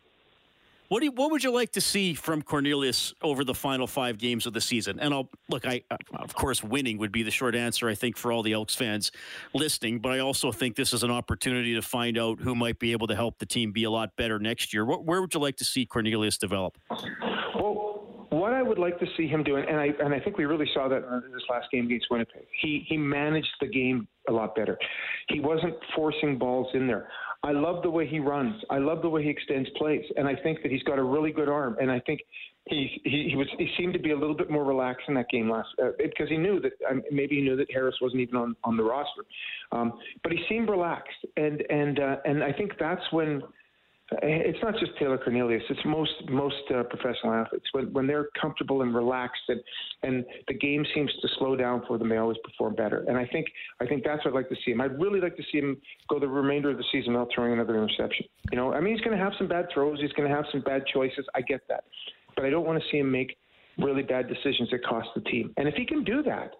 What 0.89 0.99
do 0.99 1.05
you, 1.05 1.11
what 1.11 1.31
would 1.31 1.43
you 1.43 1.51
like 1.51 1.73
to 1.73 1.81
see 1.81 2.13
from 2.13 2.41
Cornelius 2.41 3.13
over 3.21 3.43
the 3.43 3.53
final 3.53 3.87
five 3.87 4.17
games 4.17 4.45
of 4.45 4.53
the 4.53 4.61
season? 4.61 4.99
And 4.99 5.13
I'll 5.13 5.29
look. 5.49 5.67
I 5.67 5.83
of 6.15 6.33
course 6.33 6.63
winning 6.63 6.97
would 6.99 7.11
be 7.11 7.23
the 7.23 7.31
short 7.31 7.55
answer. 7.55 7.89
I 7.89 7.95
think 7.95 8.15
for 8.15 8.31
all 8.31 8.41
the 8.41 8.53
Elks 8.53 8.73
fans 8.73 9.11
listening, 9.53 9.99
but 9.99 10.13
I 10.13 10.19
also 10.19 10.51
think 10.51 10.75
this 10.77 10.93
is 10.93 11.03
an 11.03 11.11
opportunity 11.11 11.75
to 11.75 11.81
find 11.81 12.17
out 12.17 12.39
who 12.39 12.55
might 12.55 12.79
be 12.79 12.93
able 12.93 13.07
to 13.07 13.15
help 13.15 13.39
the 13.39 13.45
team 13.45 13.73
be 13.73 13.83
a 13.83 13.91
lot 13.91 14.15
better 14.15 14.39
next 14.39 14.73
year. 14.73 14.85
What, 14.85 15.03
where 15.03 15.19
would 15.19 15.33
you 15.33 15.41
like 15.41 15.57
to 15.57 15.65
see 15.65 15.85
Cornelius 15.85 16.37
develop? 16.37 16.77
Well, 16.89 18.27
what 18.29 18.53
I 18.53 18.61
would 18.61 18.79
like 18.79 18.97
to 18.99 19.05
see 19.17 19.27
him 19.27 19.43
doing, 19.43 19.65
and 19.67 19.79
I 19.79 19.93
and 20.01 20.13
I 20.13 20.19
think 20.19 20.37
we 20.37 20.45
really 20.45 20.69
saw 20.73 20.87
that 20.87 21.03
in 21.03 21.31
this 21.33 21.43
last 21.49 21.69
game 21.71 21.85
against 21.85 22.07
Winnipeg. 22.09 22.45
He 22.61 22.85
he 22.87 22.97
managed 22.97 23.55
the 23.59 23.67
game 23.67 24.07
a 24.29 24.31
lot 24.31 24.55
better. 24.55 24.77
He 25.29 25.39
wasn't 25.39 25.75
forcing 25.95 26.37
balls 26.37 26.67
in 26.73 26.87
there. 26.87 27.09
I 27.43 27.51
love 27.51 27.83
the 27.83 27.89
way 27.89 28.07
he 28.07 28.19
runs. 28.19 28.55
I 28.69 28.77
love 28.79 29.01
the 29.01 29.09
way 29.09 29.23
he 29.23 29.29
extends 29.29 29.69
plays, 29.77 30.03
and 30.15 30.27
I 30.27 30.35
think 30.35 30.61
that 30.63 30.71
he's 30.71 30.83
got 30.83 30.99
a 30.99 31.03
really 31.03 31.31
good 31.31 31.49
arm. 31.49 31.77
And 31.79 31.91
I 31.91 31.99
think 31.99 32.21
he 32.65 33.01
he, 33.03 33.29
he 33.29 33.35
was 33.35 33.47
he 33.57 33.69
seemed 33.77 33.93
to 33.93 33.99
be 33.99 34.11
a 34.11 34.17
little 34.17 34.35
bit 34.35 34.49
more 34.49 34.63
relaxed 34.63 35.05
in 35.07 35.13
that 35.15 35.29
game 35.29 35.49
last 35.49 35.69
uh, 35.81 35.91
because 35.97 36.29
he 36.29 36.37
knew 36.37 36.59
that 36.59 36.73
um, 36.89 37.01
maybe 37.11 37.35
he 37.35 37.41
knew 37.41 37.55
that 37.55 37.71
Harris 37.71 37.95
wasn't 38.01 38.21
even 38.21 38.35
on 38.35 38.55
on 38.63 38.75
the 38.77 38.83
roster, 38.83 39.23
um, 39.71 39.93
but 40.23 40.31
he 40.31 40.39
seemed 40.49 40.69
relaxed, 40.69 41.25
and 41.37 41.63
and 41.69 41.99
uh, 41.99 42.15
and 42.25 42.43
I 42.43 42.51
think 42.51 42.73
that's 42.79 43.03
when 43.11 43.41
it's 44.23 44.59
not 44.63 44.73
just 44.79 44.91
Taylor 44.97 45.17
Cornelius. 45.17 45.63
It's 45.69 45.79
most 45.85 46.13
most 46.29 46.55
uh, 46.73 46.83
professional 46.83 47.33
athletes 47.33 47.65
when 47.73 47.91
when 47.91 48.07
they're 48.07 48.29
comfortable 48.39 48.81
and 48.81 48.95
relaxed 48.95 49.41
and 49.49 49.61
and 50.03 50.25
the 50.47 50.53
game 50.53 50.85
seems 50.95 51.11
to 51.21 51.27
slow 51.37 51.57
down 51.57 51.83
for 51.87 51.97
them. 51.97 52.07
They 52.07 52.17
always 52.17 52.37
perform 52.43 52.75
better. 52.75 53.03
And 53.07 53.17
I 53.17 53.25
think 53.25 53.47
I 53.81 53.85
think 53.85 54.03
that's 54.05 54.23
what 54.23 54.33
I'd 54.33 54.37
like 54.37 54.49
to 54.49 54.55
see 54.63 54.71
him. 54.71 54.79
I'd 54.79 54.97
really 54.97 55.19
like 55.19 55.35
to 55.35 55.43
see 55.51 55.57
him 55.57 55.77
go 56.09 56.19
the 56.19 56.27
remainder 56.27 56.69
of 56.69 56.77
the 56.77 56.85
season 56.91 57.13
without 57.13 57.29
throwing 57.35 57.51
another 57.51 57.75
interception. 57.75 58.25
You 58.51 58.57
know, 58.57 58.73
I 58.73 58.79
mean, 58.79 58.95
he's 58.95 59.03
going 59.03 59.17
to 59.17 59.23
have 59.23 59.33
some 59.37 59.47
bad 59.47 59.65
throws. 59.73 59.99
He's 59.99 60.13
going 60.13 60.29
to 60.29 60.35
have 60.35 60.45
some 60.51 60.61
bad 60.61 60.83
choices. 60.93 61.25
I 61.35 61.41
get 61.41 61.61
that, 61.67 61.83
but 62.35 62.45
I 62.45 62.49
don't 62.49 62.65
want 62.65 62.81
to 62.81 62.89
see 62.89 62.99
him 62.99 63.11
make 63.11 63.37
really 63.77 64.03
bad 64.03 64.29
decisions 64.29 64.69
that 64.71 64.85
cost 64.85 65.09
the 65.15 65.21
team. 65.21 65.53
And 65.57 65.67
if 65.67 65.75
he 65.75 65.85
can 65.85 66.03
do 66.05 66.23
that, 66.23 66.53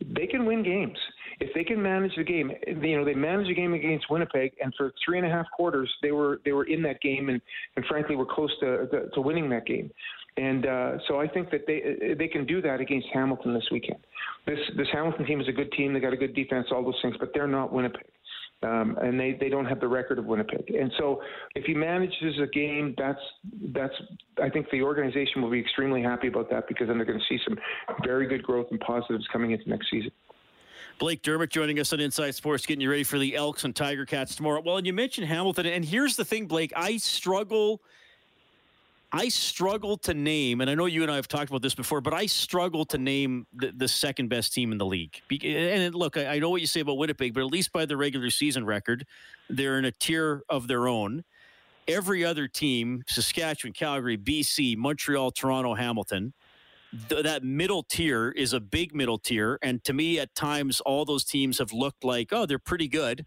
they 0.00 0.26
can 0.26 0.46
win 0.46 0.62
games 0.62 0.98
if 1.40 1.54
they 1.54 1.64
can 1.64 1.80
manage 1.80 2.12
the 2.16 2.24
game, 2.24 2.50
you 2.66 2.96
know, 2.96 3.04
they 3.04 3.14
managed 3.14 3.50
the 3.50 3.54
game 3.54 3.74
against 3.74 4.10
Winnipeg, 4.10 4.52
and 4.62 4.74
for 4.76 4.92
three 5.04 5.18
and 5.18 5.26
a 5.26 5.30
half 5.30 5.46
quarters, 5.54 5.90
they 6.02 6.10
were 6.10 6.40
they 6.44 6.52
were 6.52 6.64
in 6.64 6.82
that 6.82 7.00
game, 7.00 7.28
and, 7.28 7.40
and 7.76 7.84
frankly, 7.86 8.16
were 8.16 8.26
close 8.26 8.50
to, 8.60 9.08
to, 9.14 9.20
winning 9.20 9.48
that 9.50 9.66
game. 9.66 9.90
And 10.36 10.66
uh, 10.66 10.92
so 11.06 11.20
I 11.20 11.28
think 11.28 11.50
that 11.50 11.62
they 11.66 12.14
they 12.14 12.28
can 12.28 12.44
do 12.44 12.60
that 12.62 12.80
against 12.80 13.06
Hamilton 13.12 13.54
this 13.54 13.66
weekend. 13.70 13.98
This 14.46 14.58
this 14.76 14.88
Hamilton 14.92 15.26
team 15.26 15.40
is 15.40 15.48
a 15.48 15.52
good 15.52 15.70
team. 15.72 15.92
They 15.92 16.00
got 16.00 16.12
a 16.12 16.16
good 16.16 16.34
defense, 16.34 16.68
all 16.72 16.84
those 16.84 16.98
things, 17.02 17.16
but 17.18 17.30
they're 17.34 17.48
not 17.48 17.72
Winnipeg. 17.72 18.06
Um, 18.60 18.98
and 19.00 19.20
they, 19.20 19.36
they 19.38 19.48
don't 19.48 19.66
have 19.66 19.78
the 19.78 19.86
record 19.86 20.18
of 20.18 20.24
Winnipeg. 20.24 20.74
And 20.74 20.90
so, 20.98 21.22
if 21.54 21.64
he 21.64 21.74
manages 21.74 22.40
a 22.42 22.46
game, 22.48 22.92
that's 22.98 23.20
that's 23.72 23.94
I 24.42 24.48
think 24.48 24.66
the 24.72 24.82
organization 24.82 25.42
will 25.42 25.50
be 25.50 25.60
extremely 25.60 26.02
happy 26.02 26.26
about 26.26 26.50
that 26.50 26.66
because 26.66 26.88
then 26.88 26.96
they're 26.96 27.06
going 27.06 27.20
to 27.20 27.24
see 27.28 27.40
some 27.46 27.56
very 28.04 28.26
good 28.26 28.42
growth 28.42 28.66
and 28.72 28.80
positives 28.80 29.24
coming 29.32 29.52
into 29.52 29.68
next 29.68 29.88
season. 29.88 30.10
Blake 30.98 31.22
Dermott 31.22 31.50
joining 31.50 31.78
us 31.78 31.92
on 31.92 32.00
Inside 32.00 32.34
Sports, 32.34 32.66
getting 32.66 32.80
you 32.80 32.90
ready 32.90 33.04
for 33.04 33.18
the 33.18 33.36
Elks 33.36 33.62
and 33.64 33.74
Tiger 33.74 34.04
Cats 34.04 34.34
tomorrow. 34.34 34.60
Well, 34.60 34.78
and 34.78 34.86
you 34.86 34.92
mentioned 34.92 35.28
Hamilton, 35.28 35.66
and 35.66 35.84
here's 35.84 36.16
the 36.16 36.24
thing, 36.24 36.46
Blake. 36.46 36.72
I 36.74 36.96
struggle. 36.96 37.80
I 39.12 39.28
struggle 39.28 39.96
to 39.98 40.12
name, 40.12 40.60
and 40.60 40.68
I 40.68 40.74
know 40.74 40.86
you 40.86 41.02
and 41.02 41.10
I 41.10 41.14
have 41.14 41.28
talked 41.28 41.50
about 41.50 41.62
this 41.62 41.74
before, 41.74 42.00
but 42.00 42.12
I 42.12 42.26
struggle 42.26 42.84
to 42.86 42.98
name 42.98 43.46
the, 43.54 43.72
the 43.74 43.88
second 43.88 44.28
best 44.28 44.52
team 44.52 44.72
in 44.72 44.78
the 44.78 44.84
league. 44.84 45.22
And 45.42 45.94
look, 45.94 46.16
I, 46.16 46.34
I 46.34 46.38
know 46.40 46.50
what 46.50 46.60
you 46.60 46.66
say 46.66 46.80
about 46.80 46.98
Winnipeg, 46.98 47.32
but 47.32 47.40
at 47.40 47.46
least 47.46 47.72
by 47.72 47.86
the 47.86 47.96
regular 47.96 48.28
season 48.28 48.66
record, 48.66 49.06
they're 49.48 49.78
in 49.78 49.84
a 49.84 49.92
tier 49.92 50.42
of 50.48 50.66
their 50.66 50.88
own. 50.88 51.24
Every 51.86 52.22
other 52.24 52.48
team, 52.48 53.02
Saskatchewan, 53.06 53.72
Calgary, 53.72 54.18
BC, 54.18 54.76
Montreal, 54.76 55.30
Toronto, 55.30 55.74
Hamilton, 55.74 56.34
th- 57.08 57.22
that 57.22 57.44
middle 57.44 57.82
tier 57.82 58.30
is 58.30 58.52
a 58.52 58.60
big 58.60 58.94
middle 58.94 59.18
tier, 59.18 59.58
and 59.62 59.82
to 59.84 59.92
me, 59.92 60.18
at 60.18 60.34
times, 60.34 60.80
all 60.80 61.04
those 61.04 61.24
teams 61.24 61.58
have 61.58 61.72
looked 61.72 62.04
like, 62.04 62.32
oh, 62.32 62.46
they're 62.46 62.58
pretty 62.58 62.88
good, 62.88 63.26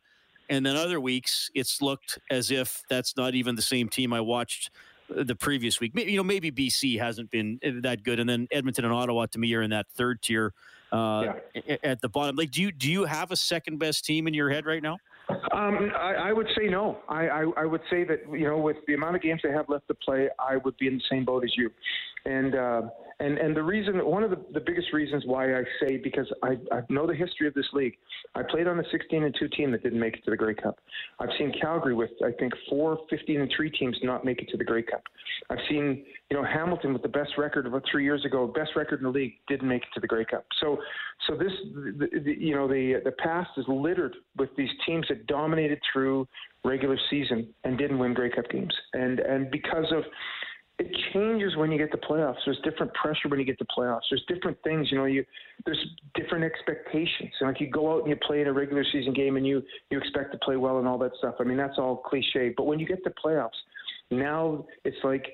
and 0.49 0.65
then 0.65 0.75
other 0.75 0.99
weeks, 0.99 1.49
it's 1.55 1.81
looked 1.81 2.19
as 2.29 2.51
if 2.51 2.83
that's 2.89 3.15
not 3.15 3.35
even 3.35 3.55
the 3.55 3.61
same 3.61 3.87
team 3.87 4.13
I 4.13 4.21
watched 4.21 4.69
uh, 5.15 5.23
the 5.23 5.35
previous 5.35 5.79
week. 5.79 5.93
You 5.95 6.17
know, 6.17 6.23
maybe 6.23 6.51
BC 6.51 6.99
hasn't 6.99 7.31
been 7.31 7.59
uh, 7.65 7.69
that 7.83 8.03
good, 8.03 8.19
and 8.19 8.29
then 8.29 8.47
Edmonton 8.51 8.85
and 8.85 8.93
Ottawa 8.93 9.27
to 9.27 9.39
me 9.39 9.53
are 9.53 9.61
in 9.61 9.69
that 9.69 9.87
third 9.95 10.21
tier 10.21 10.53
uh, 10.91 11.33
yeah. 11.53 11.77
at 11.83 12.01
the 12.01 12.09
bottom. 12.09 12.35
Like, 12.35 12.51
do 12.51 12.61
you 12.61 12.71
do 12.71 12.91
you 12.91 13.05
have 13.05 13.31
a 13.31 13.35
second 13.35 13.77
best 13.79 14.05
team 14.05 14.27
in 14.27 14.33
your 14.33 14.49
head 14.49 14.65
right 14.65 14.83
now? 14.83 14.97
Um, 15.53 15.91
I, 15.97 16.13
I, 16.13 16.33
would 16.33 16.47
say 16.57 16.67
no. 16.67 16.97
I, 17.07 17.27
I, 17.27 17.45
I, 17.57 17.65
would 17.65 17.81
say 17.89 18.03
that 18.03 18.19
you 18.31 18.47
know, 18.47 18.57
with 18.57 18.77
the 18.87 18.95
amount 18.95 19.15
of 19.15 19.21
games 19.21 19.41
they 19.43 19.51
have 19.51 19.69
left 19.69 19.87
to 19.87 19.93
play, 19.93 20.29
I 20.39 20.57
would 20.57 20.75
be 20.77 20.87
in 20.87 20.95
the 20.95 21.03
same 21.09 21.23
boat 21.23 21.43
as 21.43 21.51
you. 21.55 21.71
And 22.25 22.55
uh, 22.55 22.81
and 23.21 23.37
and 23.37 23.55
the 23.55 23.61
reason, 23.61 23.97
one 24.05 24.23
of 24.23 24.31
the, 24.31 24.43
the 24.53 24.59
biggest 24.59 24.93
reasons 24.93 25.23
why 25.25 25.55
I 25.55 25.63
say 25.79 25.97
because 25.97 26.31
I, 26.43 26.57
I 26.71 26.81
know 26.89 27.05
the 27.05 27.15
history 27.15 27.47
of 27.47 27.53
this 27.53 27.67
league. 27.73 27.93
I 28.33 28.41
played 28.49 28.67
on 28.67 28.79
a 28.79 28.83
16 28.91 29.23
and 29.23 29.35
two 29.39 29.47
team 29.49 29.71
that 29.71 29.83
didn't 29.83 29.99
make 29.99 30.15
it 30.15 30.25
to 30.25 30.31
the 30.31 30.37
Grey 30.37 30.55
Cup. 30.55 30.79
I've 31.19 31.29
seen 31.37 31.53
Calgary 31.61 31.93
with 31.93 32.09
I 32.25 32.31
think 32.39 32.53
four 32.69 32.99
15 33.09 33.41
and 33.41 33.51
three 33.55 33.69
teams 33.69 33.97
not 34.01 34.25
make 34.25 34.41
it 34.41 34.49
to 34.49 34.57
the 34.57 34.63
Grey 34.63 34.81
Cup. 34.81 35.03
I've 35.49 35.59
seen 35.69 36.03
you 36.29 36.37
know 36.37 36.43
Hamilton 36.43 36.93
with 36.93 37.03
the 37.03 37.09
best 37.09 37.31
record 37.37 37.67
about 37.67 37.83
three 37.91 38.03
years 38.03 38.25
ago, 38.25 38.47
best 38.47 38.71
record 38.75 38.99
in 38.99 39.03
the 39.03 39.11
league, 39.11 39.33
didn't 39.47 39.67
make 39.67 39.83
it 39.83 39.89
to 39.93 39.99
the 39.99 40.07
Grey 40.07 40.25
Cup. 40.25 40.45
So 40.59 40.77
so 41.27 41.35
this 41.35 41.51
the, 41.73 42.07
the, 42.23 42.35
you 42.39 42.55
know 42.55 42.67
the 42.67 43.01
the 43.03 43.11
past 43.11 43.51
is 43.57 43.65
littered 43.67 44.15
with 44.37 44.49
these 44.57 44.71
teams 44.85 45.05
that 45.09 45.27
dominated 45.27 45.79
through 45.93 46.27
regular 46.63 46.97
season 47.09 47.47
and 47.63 47.77
didn't 47.77 47.99
win 47.99 48.13
Grey 48.13 48.31
Cup 48.31 48.49
games, 48.49 48.73
and 48.93 49.19
and 49.19 49.51
because 49.51 49.85
of 49.91 50.03
it 50.81 50.91
changes 51.13 51.55
when 51.55 51.71
you 51.71 51.77
get 51.77 51.91
to 51.91 51.97
playoffs. 51.97 52.37
There's 52.43 52.59
different 52.63 52.91
pressure 52.95 53.29
when 53.29 53.39
you 53.39 53.45
get 53.45 53.59
to 53.59 53.65
playoffs. 53.65 54.01
There's 54.09 54.23
different 54.27 54.57
things, 54.63 54.91
you 54.91 54.97
know. 54.97 55.05
You 55.05 55.23
there's 55.63 55.77
different 56.15 56.43
expectations. 56.43 57.31
And 57.39 57.49
like 57.49 57.61
you 57.61 57.69
go 57.69 57.93
out 57.93 57.99
and 57.99 58.09
you 58.09 58.15
play 58.25 58.41
in 58.41 58.47
a 58.47 58.53
regular 58.53 58.83
season 58.91 59.13
game 59.13 59.37
and 59.37 59.45
you 59.45 59.61
you 59.91 59.99
expect 59.99 60.31
to 60.31 60.39
play 60.39 60.57
well 60.57 60.79
and 60.79 60.87
all 60.87 60.97
that 60.97 61.11
stuff. 61.19 61.35
I 61.39 61.43
mean 61.43 61.57
that's 61.57 61.77
all 61.77 61.97
cliche. 61.97 62.53
But 62.57 62.65
when 62.65 62.79
you 62.79 62.87
get 62.87 63.03
to 63.03 63.11
playoffs, 63.23 63.49
now 64.09 64.65
it's 64.83 64.97
like 65.03 65.27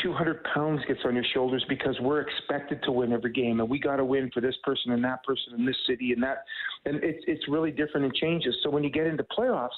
200 0.00 0.44
pounds 0.54 0.80
gets 0.86 1.00
on 1.04 1.16
your 1.16 1.24
shoulders 1.34 1.64
because 1.68 1.98
we're 2.00 2.20
expected 2.20 2.80
to 2.84 2.92
win 2.92 3.12
every 3.12 3.32
game 3.32 3.58
and 3.58 3.68
we 3.68 3.80
got 3.80 3.96
to 3.96 4.04
win 4.04 4.30
for 4.32 4.40
this 4.40 4.56
person 4.62 4.92
and 4.92 5.02
that 5.02 5.24
person 5.24 5.54
in 5.58 5.66
this 5.66 5.76
city 5.88 6.12
and 6.12 6.22
that 6.22 6.44
and 6.84 7.02
it's 7.02 7.22
it's 7.28 7.46
really 7.48 7.70
different 7.70 8.04
and 8.04 8.14
changes 8.14 8.56
so 8.64 8.70
when 8.70 8.82
you 8.82 8.90
get 8.90 9.06
into 9.06 9.24
playoffs 9.24 9.68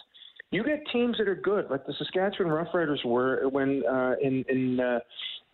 you 0.50 0.62
get 0.62 0.80
teams 0.92 1.18
that 1.18 1.28
are 1.28 1.34
good, 1.34 1.66
like 1.70 1.86
the 1.86 1.94
Saskatchewan 1.98 2.52
Roughriders 2.52 3.04
were 3.04 3.48
when 3.48 3.82
uh, 3.86 4.14
in 4.22 4.44
in 4.48 4.80
uh, 4.80 5.00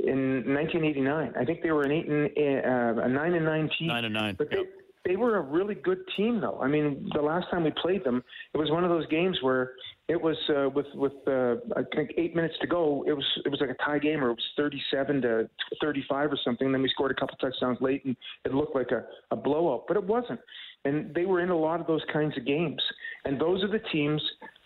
in 0.01 0.45
1989. 0.55 1.33
I 1.39 1.45
think 1.45 1.63
they 1.63 1.71
were 1.71 1.83
an 1.83 1.93
eight 1.93 2.09
and 2.09 2.27
uh, 2.27 3.03
a 3.03 3.09
nine 3.09 3.35
and 3.35 3.45
nine 3.45 3.71
team. 3.79 3.89
Nine 3.89 4.05
and 4.05 4.15
nine. 4.15 4.35
But 4.37 4.49
yep. 4.51 4.61
they, 5.05 5.13
they 5.13 5.17
were 5.17 5.37
a 5.37 5.41
really 5.41 5.75
good 5.75 5.99
team, 6.17 6.41
though. 6.41 6.61
I 6.61 6.69
mean, 6.69 7.11
the 7.15 7.23
last 7.23 7.51
time 7.51 7.65
we 7.65 7.73
played 7.83 8.05
them, 8.05 8.23
it 8.55 8.59
was 8.59 8.71
one 8.71 8.85
of 8.85 8.91
those 8.91 9.07
games 9.07 9.39
where 9.43 9.73
it 10.09 10.21
was 10.21 10.37
uh, 10.51 10.69
with 10.69 10.87
with 10.95 11.13
uh, 11.27 11.55
I 11.77 11.83
think 11.95 12.11
eight 12.19 12.37
minutes 12.37 12.55
to 12.61 12.67
go. 12.67 13.05
It 13.07 13.13
was 13.13 13.27
it 13.45 13.49
was 13.49 13.61
like 13.61 13.71
a 13.71 13.85
tie 13.85 13.99
game, 13.99 14.23
or 14.23 14.31
it 14.31 14.35
was 14.35 14.45
37 14.57 15.23
to 15.23 15.51
35 15.81 16.33
or 16.33 16.39
something. 16.45 16.67
And 16.67 16.75
then 16.75 16.83
we 16.83 16.89
scored 16.91 17.13
a 17.13 17.15
couple 17.15 17.37
touchdowns 17.39 17.79
late, 17.81 18.05
and 18.05 18.17
it 18.45 18.53
looked 18.53 18.77
like 18.77 18.91
a, 18.91 19.05
a 19.31 19.37
blowout, 19.37 19.85
but 19.89 19.97
it 19.97 20.05
wasn't. 20.05 20.41
And 20.85 21.15
they 21.15 21.25
were 21.25 21.41
in 21.41 21.51
a 21.51 21.57
lot 21.57 21.81
of 21.81 21.87
those 21.87 22.03
kinds 22.13 22.37
of 22.37 22.45
games. 22.45 22.83
And 23.25 23.41
those 23.41 23.63
are 23.63 23.69
the 23.69 23.79
teams 23.93 24.21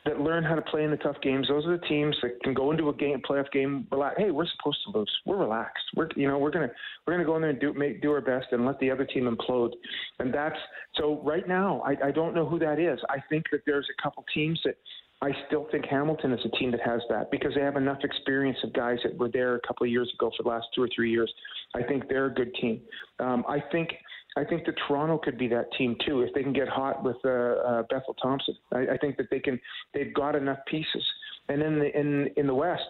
that 0.07 0.21
learn 0.21 0.45
how 0.45 0.55
to 0.55 0.63
play 0.63 0.85
in 0.85 0.91
the 0.91 0.97
tough 0.97 1.17
games. 1.23 1.49
Those 1.49 1.67
are 1.67 1.77
the 1.77 1.87
teams 1.87 2.17
that 2.23 2.41
can 2.43 2.55
go 2.55 2.71
into 2.71 2.89
a 2.89 2.95
game, 2.95 3.21
playoff 3.29 3.51
game, 3.53 3.87
relax. 3.91 4.17
Hey, 4.19 4.31
we're 4.31 4.47
supposed 4.57 4.79
to 4.87 4.99
lose. 4.99 5.11
We're 5.27 5.37
relaxed. 5.37 5.85
We're 5.95 6.09
you 6.17 6.29
know 6.29 6.39
we're 6.39 6.51
gonna 6.51 6.71
we're 7.07 7.15
gonna 7.15 7.25
go 7.25 7.37
in 7.37 7.43
there 7.43 7.51
and 7.51 7.61
do 7.61 7.73
make, 7.75 8.01
do 8.01 8.13
our 8.13 8.21
best 8.21 8.47
and 8.53 8.65
let 8.65 8.79
the 8.79 8.91
other 8.91 9.05
team 9.05 9.25
implode. 9.25 9.73
And 10.19 10.33
that's 10.33 10.57
so 10.97 11.21
right 11.25 11.47
now. 11.47 11.83
I, 11.85 12.09
I 12.09 12.11
don't 12.11 12.35
know 12.35 12.47
who 12.49 12.59
that 12.61 12.79
is. 12.79 12.99
I 13.11 13.17
think 13.29 13.45
that 13.53 13.61
there's 13.67 13.87
a 13.99 14.03
couple 14.03 14.25
teams 14.33 14.61
that. 14.65 14.77
I 15.23 15.31
still 15.47 15.67
think 15.73 15.87
Hamilton 15.87 16.35
is 16.35 16.41
a 16.45 16.55
team 16.59 16.71
that 16.73 16.81
has 16.85 17.01
that 17.09 17.31
because 17.31 17.55
they 17.55 17.63
have 17.63 17.77
enough 17.77 18.01
experience 18.05 18.59
of 18.63 18.75
guys 18.75 18.99
that 19.03 19.17
were 19.17 19.31
there 19.31 19.55
a 19.55 19.61
couple 19.67 19.87
of 19.87 19.91
years 19.91 20.13
ago 20.13 20.31
for 20.37 20.43
the 20.43 20.51
last 20.51 20.67
two 20.75 20.83
or 20.83 20.91
three 20.95 21.11
years. 21.11 21.33
I 21.75 21.83
think 21.83 22.07
they're 22.07 22.27
a 22.27 22.35
good 22.35 22.55
team. 22.61 22.83
Um, 23.19 23.43
I 23.49 23.61
think 23.73 23.95
I 24.37 24.45
think 24.45 24.67
that 24.67 24.75
Toronto 24.87 25.19
could 25.19 25.39
be 25.39 25.49
that 25.49 25.73
team 25.79 25.97
too 26.07 26.21
if 26.21 26.33
they 26.35 26.43
can 26.43 26.53
get 26.53 26.69
hot 26.69 27.03
with 27.03 27.17
uh, 27.25 27.29
uh, 27.31 27.83
Bethel 27.89 28.15
Thompson. 28.23 28.55
I, 28.73 28.81
I 28.93 28.97
think 28.99 29.17
that 29.17 29.29
they 29.31 29.41
can. 29.41 29.59
They've 29.95 30.13
got 30.13 30.37
enough 30.37 30.59
pieces. 30.67 31.05
And 31.49 31.63
in 31.63 31.79
the 31.79 31.99
in 31.99 32.29
in 32.37 32.47
the 32.47 32.55
West, 32.55 32.83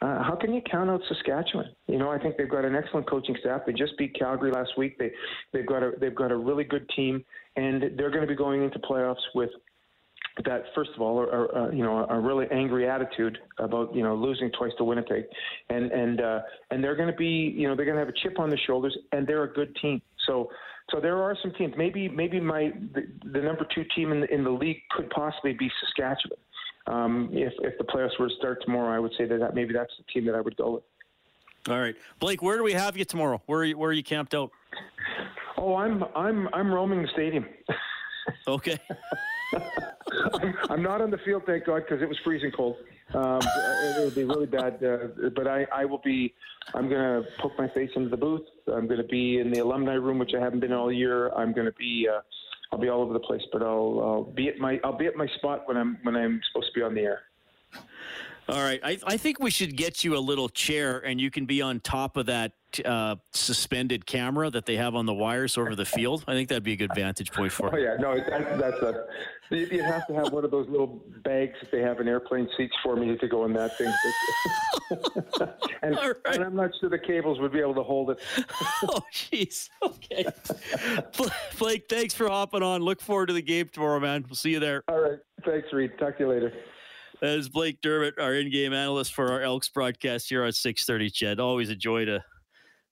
uh, 0.00 0.22
how 0.22 0.36
can 0.40 0.54
you 0.54 0.62
count 0.70 0.90
out 0.90 1.00
Saskatchewan? 1.08 1.66
You 1.86 1.98
know, 1.98 2.10
I 2.10 2.18
think 2.18 2.36
they've 2.36 2.50
got 2.50 2.64
an 2.64 2.74
excellent 2.74 3.08
coaching 3.08 3.36
staff. 3.40 3.62
They 3.66 3.72
just 3.72 3.96
beat 3.98 4.14
Calgary 4.18 4.50
last 4.50 4.76
week. 4.78 4.98
They 4.98 5.10
they've 5.52 5.66
got 5.66 5.82
a 5.82 5.92
they've 6.00 6.14
got 6.14 6.30
a 6.30 6.36
really 6.36 6.64
good 6.64 6.88
team, 6.96 7.24
and 7.56 7.82
they're 7.96 8.10
going 8.10 8.22
to 8.22 8.26
be 8.26 8.36
going 8.36 8.62
into 8.62 8.78
playoffs 8.78 9.24
with 9.34 9.50
that 10.44 10.64
first 10.74 10.90
of 10.94 11.00
all, 11.00 11.20
uh, 11.20 11.70
you 11.70 11.82
know, 11.82 12.06
a 12.10 12.20
really 12.20 12.46
angry 12.50 12.88
attitude 12.88 13.38
about 13.58 13.94
you 13.94 14.02
know 14.02 14.14
losing 14.14 14.50
twice 14.52 14.72
to 14.78 14.84
Winnipeg, 14.84 15.24
and 15.70 15.90
and 15.90 16.20
uh, 16.20 16.40
and 16.70 16.84
they're 16.84 16.96
going 16.96 17.10
to 17.10 17.16
be 17.16 17.54
you 17.56 17.68
know 17.68 17.74
they're 17.74 17.86
going 17.86 17.96
to 17.96 18.04
have 18.04 18.08
a 18.08 18.18
chip 18.22 18.38
on 18.38 18.50
their 18.50 18.60
shoulders, 18.66 18.96
and 19.12 19.26
they're 19.26 19.44
a 19.44 19.52
good 19.52 19.74
team. 19.80 20.02
So 20.26 20.50
so 20.90 21.00
there 21.00 21.20
are 21.22 21.36
some 21.42 21.52
teams. 21.52 21.74
Maybe 21.76 22.08
maybe 22.08 22.40
my 22.40 22.72
the, 22.94 23.08
the 23.32 23.40
number 23.40 23.66
two 23.74 23.84
team 23.94 24.12
in 24.12 24.20
the, 24.20 24.32
in 24.32 24.44
the 24.44 24.50
league 24.50 24.82
could 24.90 25.10
possibly 25.10 25.52
be 25.52 25.70
Saskatchewan. 25.80 26.38
Um, 26.86 27.30
if 27.32 27.52
if 27.60 27.76
the 27.78 27.84
playoffs 27.84 28.18
were 28.18 28.28
to 28.28 28.34
start 28.36 28.62
tomorrow, 28.64 28.94
I 28.94 29.00
would 29.00 29.12
say 29.18 29.24
that, 29.24 29.40
that 29.40 29.54
maybe 29.54 29.72
that's 29.72 29.92
the 29.98 30.04
team 30.12 30.24
that 30.26 30.36
I 30.36 30.40
would 30.40 30.56
go 30.56 30.74
with. 30.74 30.82
All 31.68 31.80
right, 31.80 31.96
Blake, 32.20 32.42
where 32.42 32.56
do 32.56 32.62
we 32.62 32.74
have 32.74 32.96
you 32.96 33.04
tomorrow? 33.04 33.42
Where 33.46 33.60
are 33.60 33.64
you, 33.64 33.76
where 33.76 33.90
are 33.90 33.92
you 33.92 34.04
camped 34.04 34.34
out? 34.34 34.52
Oh, 35.58 35.74
I'm 35.74 36.04
I'm 36.14 36.48
I'm 36.52 36.72
roaming 36.72 37.02
the 37.02 37.08
stadium. 37.08 37.46
Okay. 38.48 38.76
I'm, 40.70 40.82
not 40.82 41.00
on 41.00 41.10
the 41.10 41.18
field, 41.18 41.42
thank 41.46 41.64
God, 41.64 41.82
because 41.84 42.02
it 42.02 42.08
was 42.08 42.18
freezing 42.24 42.50
cold. 42.50 42.76
Um, 43.14 43.40
it 43.42 44.04
would 44.04 44.14
be 44.14 44.24
really 44.24 44.46
bad. 44.46 44.82
Uh, 44.82 45.30
but 45.34 45.46
I, 45.46 45.66
I 45.72 45.84
will 45.84 46.00
be. 46.04 46.34
I'm 46.74 46.88
going 46.88 47.22
to 47.22 47.28
poke 47.38 47.52
my 47.58 47.68
face 47.68 47.90
into 47.94 48.08
the 48.08 48.16
booth. 48.16 48.46
I'm 48.66 48.86
going 48.86 49.00
to 49.00 49.06
be 49.06 49.38
in 49.38 49.52
the 49.52 49.60
alumni 49.60 49.94
room, 49.94 50.18
which 50.18 50.32
I 50.36 50.40
haven't 50.42 50.60
been 50.60 50.72
all 50.72 50.92
year. 50.92 51.30
I'm 51.30 51.52
going 51.52 51.66
to 51.66 51.72
be. 51.72 52.08
Uh, 52.12 52.20
I'll 52.72 52.80
be 52.80 52.88
all 52.88 53.00
over 53.00 53.12
the 53.12 53.20
place, 53.20 53.42
but 53.52 53.62
I'll, 53.62 54.00
I'll 54.02 54.24
be 54.24 54.48
at 54.48 54.58
my 54.58 54.80
I'll 54.82 54.96
be 54.96 55.06
at 55.06 55.14
my 55.14 55.28
spot 55.38 55.68
when 55.68 55.76
I'm 55.76 55.98
when 56.02 56.16
I'm 56.16 56.40
supposed 56.50 56.72
to 56.72 56.78
be 56.78 56.82
on 56.82 56.94
the 56.94 57.02
air. 57.02 57.22
All 58.48 58.62
right. 58.62 58.80
I, 58.84 58.98
I 59.04 59.16
think 59.16 59.40
we 59.40 59.50
should 59.50 59.76
get 59.76 60.04
you 60.04 60.16
a 60.16 60.20
little 60.20 60.48
chair 60.48 61.00
and 61.00 61.20
you 61.20 61.30
can 61.30 61.46
be 61.46 61.62
on 61.62 61.80
top 61.80 62.16
of 62.16 62.26
that 62.26 62.52
uh, 62.84 63.16
suspended 63.32 64.06
camera 64.06 64.50
that 64.50 64.66
they 64.66 64.76
have 64.76 64.94
on 64.94 65.06
the 65.06 65.14
wires 65.14 65.56
over 65.56 65.74
the 65.74 65.84
field. 65.84 66.24
I 66.26 66.32
think 66.32 66.48
that'd 66.48 66.62
be 66.62 66.72
a 66.72 66.76
good 66.76 66.94
vantage 66.94 67.32
point 67.32 67.52
for 67.52 67.74
Oh, 67.74 67.76
yeah. 67.76 67.96
No, 67.98 68.16
that, 68.16 68.58
that's 68.58 68.82
a. 68.82 69.04
You'd 69.50 69.80
have 69.82 70.06
to 70.08 70.14
have 70.14 70.32
one 70.32 70.44
of 70.44 70.50
those 70.50 70.68
little 70.68 71.04
bags 71.22 71.54
that 71.60 71.70
they 71.70 71.80
have 71.80 72.00
in 72.00 72.08
airplane 72.08 72.48
seats 72.56 72.74
for 72.82 72.96
me 72.96 73.16
to 73.16 73.28
go 73.28 73.44
in 73.44 73.52
that 73.52 73.78
thing. 73.78 73.92
and, 75.82 75.96
right. 75.96 76.14
and 76.34 76.44
I'm 76.44 76.56
not 76.56 76.70
sure 76.80 76.90
the 76.90 76.98
cables 76.98 77.38
would 77.38 77.52
be 77.52 77.60
able 77.60 77.74
to 77.76 77.84
hold 77.84 78.10
it. 78.10 78.18
oh, 78.88 79.00
jeez. 79.12 79.68
Okay. 79.82 80.26
Blake, 81.58 81.84
thanks 81.88 82.12
for 82.12 82.28
hopping 82.28 82.62
on. 82.62 82.82
Look 82.82 83.00
forward 83.00 83.26
to 83.26 83.34
the 83.34 83.42
game 83.42 83.68
tomorrow, 83.72 84.00
man. 84.00 84.24
We'll 84.26 84.34
see 84.34 84.50
you 84.50 84.60
there. 84.60 84.82
All 84.88 85.00
right. 85.00 85.18
Thanks, 85.44 85.68
Reed. 85.72 85.92
Talk 85.98 86.18
to 86.18 86.24
you 86.24 86.30
later. 86.30 86.52
That 87.20 87.38
is 87.38 87.48
Blake 87.48 87.80
Dermott, 87.80 88.18
our 88.18 88.34
in-game 88.34 88.74
analyst 88.74 89.14
for 89.14 89.30
our 89.32 89.40
Elks 89.40 89.68
broadcast 89.70 90.28
here 90.28 90.44
on 90.44 90.52
630 90.52 91.10
CHED, 91.10 91.40
Always 91.40 91.70
a 91.70 91.76
joy 91.76 92.04
to 92.04 92.22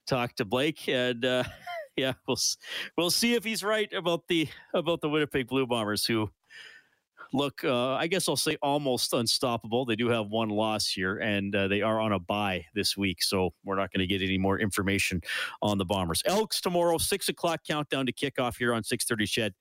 talk 0.06 0.34
to 0.37 0.44
Blake. 0.44 0.88
And 0.88 1.25
uh, 1.25 1.44
yeah, 1.96 2.14
we'll 2.26 2.38
we'll 2.96 3.11
see 3.11 3.34
if 3.34 3.44
he's 3.44 3.62
right 3.62 3.92
about 3.92 4.26
the 4.28 4.49
about 4.73 5.00
the 5.00 5.08
Winnipeg 5.08 5.49
Blue 5.49 5.66
Bombers, 5.66 6.04
who 6.04 6.30
look, 7.32 7.64
uh, 7.64 7.94
I 7.94 8.06
guess 8.06 8.28
I'll 8.28 8.37
say 8.37 8.56
almost 8.62 9.12
unstoppable. 9.12 9.84
They 9.84 9.96
do 9.96 10.08
have 10.08 10.28
one 10.28 10.49
loss 10.49 10.88
here, 10.88 11.18
and 11.18 11.54
uh, 11.54 11.68
they 11.68 11.82
are 11.82 12.00
on 12.00 12.12
a 12.12 12.18
bye 12.18 12.64
this 12.75 12.96
week, 12.96 13.23
so 13.23 13.50
we're 13.64 13.76
not 13.76 13.92
going 13.92 14.00
to 14.00 14.06
get 14.06 14.23
any 14.23 14.38
more 14.38 14.58
information 14.58 15.20
on 15.61 15.78
the 15.78 15.84
Bombers. 15.84 16.23
Elks 16.26 16.61
tomorrow, 16.61 16.99
six 16.99 17.28
o'clock 17.28 17.61
countdown 17.68 18.06
to 18.06 18.12
kickoff 18.12 18.56
here 18.56 18.73
on 18.73 18.84
630 18.84 19.26
CHED 19.26 19.54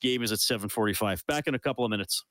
Game 0.00 0.22
is 0.22 0.32
at 0.32 0.38
7:45. 0.38 1.24
Back 1.26 1.46
in 1.46 1.54
a 1.54 1.58
couple 1.58 1.84
of 1.84 1.90
minutes. 1.90 2.24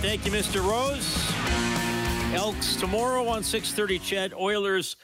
Thank 0.00 0.24
you, 0.24 0.30
Mr. 0.30 0.64
Rose. 0.64 1.32
Elks 2.32 2.76
tomorrow 2.76 3.26
on 3.26 3.42
6:30. 3.42 3.98
CHED 3.98 4.32
Oilers 4.32 4.96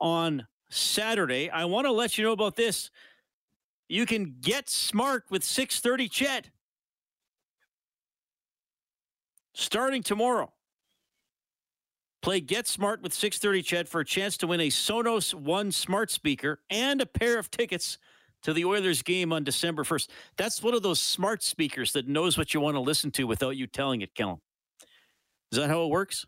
on 0.00 0.46
Saturday. 0.70 1.50
I 1.50 1.66
want 1.66 1.86
to 1.86 1.92
let 1.92 2.16
you 2.16 2.24
know 2.24 2.32
about 2.32 2.56
this. 2.56 2.90
You 3.88 4.06
can 4.06 4.36
get 4.40 4.70
smart 4.70 5.24
with 5.28 5.44
6:30 5.44 6.08
CHED. 6.08 6.50
Starting 9.52 10.02
tomorrow. 10.02 10.50
Play 12.22 12.40
Get 12.40 12.66
Smart 12.66 13.02
with 13.02 13.12
630 13.12 13.62
CHED 13.62 13.88
for 13.88 14.00
a 14.00 14.04
chance 14.04 14.38
to 14.38 14.46
win 14.46 14.60
a 14.60 14.68
Sonos 14.68 15.34
One 15.34 15.70
smart 15.72 16.10
speaker 16.10 16.62
and 16.70 17.02
a 17.02 17.06
pair 17.06 17.38
of 17.38 17.50
tickets 17.50 17.98
to 18.48 18.54
the 18.54 18.64
Oilers 18.64 19.02
game 19.02 19.30
on 19.30 19.44
December 19.44 19.84
1st. 19.84 20.08
That's 20.38 20.62
one 20.62 20.72
of 20.72 20.82
those 20.82 20.98
smart 20.98 21.42
speakers 21.42 21.92
that 21.92 22.08
knows 22.08 22.38
what 22.38 22.54
you 22.54 22.60
want 22.60 22.76
to 22.76 22.80
listen 22.80 23.10
to 23.10 23.24
without 23.24 23.58
you 23.58 23.66
telling 23.66 24.00
it, 24.00 24.14
Kellen. 24.14 24.40
Is 25.52 25.58
that 25.58 25.68
how 25.68 25.84
it 25.84 25.90
works? 25.90 26.24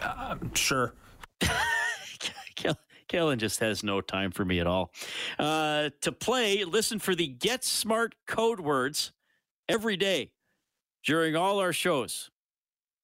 Uh, 0.00 0.36
sure. 0.54 0.94
Kellen 3.08 3.38
just 3.38 3.60
has 3.60 3.82
no 3.82 4.00
time 4.00 4.30
for 4.30 4.42
me 4.42 4.58
at 4.58 4.66
all. 4.66 4.90
Uh, 5.38 5.90
to 6.00 6.12
play, 6.12 6.64
listen 6.64 6.98
for 6.98 7.14
the 7.14 7.26
Get 7.26 7.62
Smart 7.62 8.14
code 8.26 8.60
words 8.60 9.12
every 9.68 9.98
day 9.98 10.32
during 11.04 11.36
all 11.36 11.58
our 11.58 11.74
shows. 11.74 12.30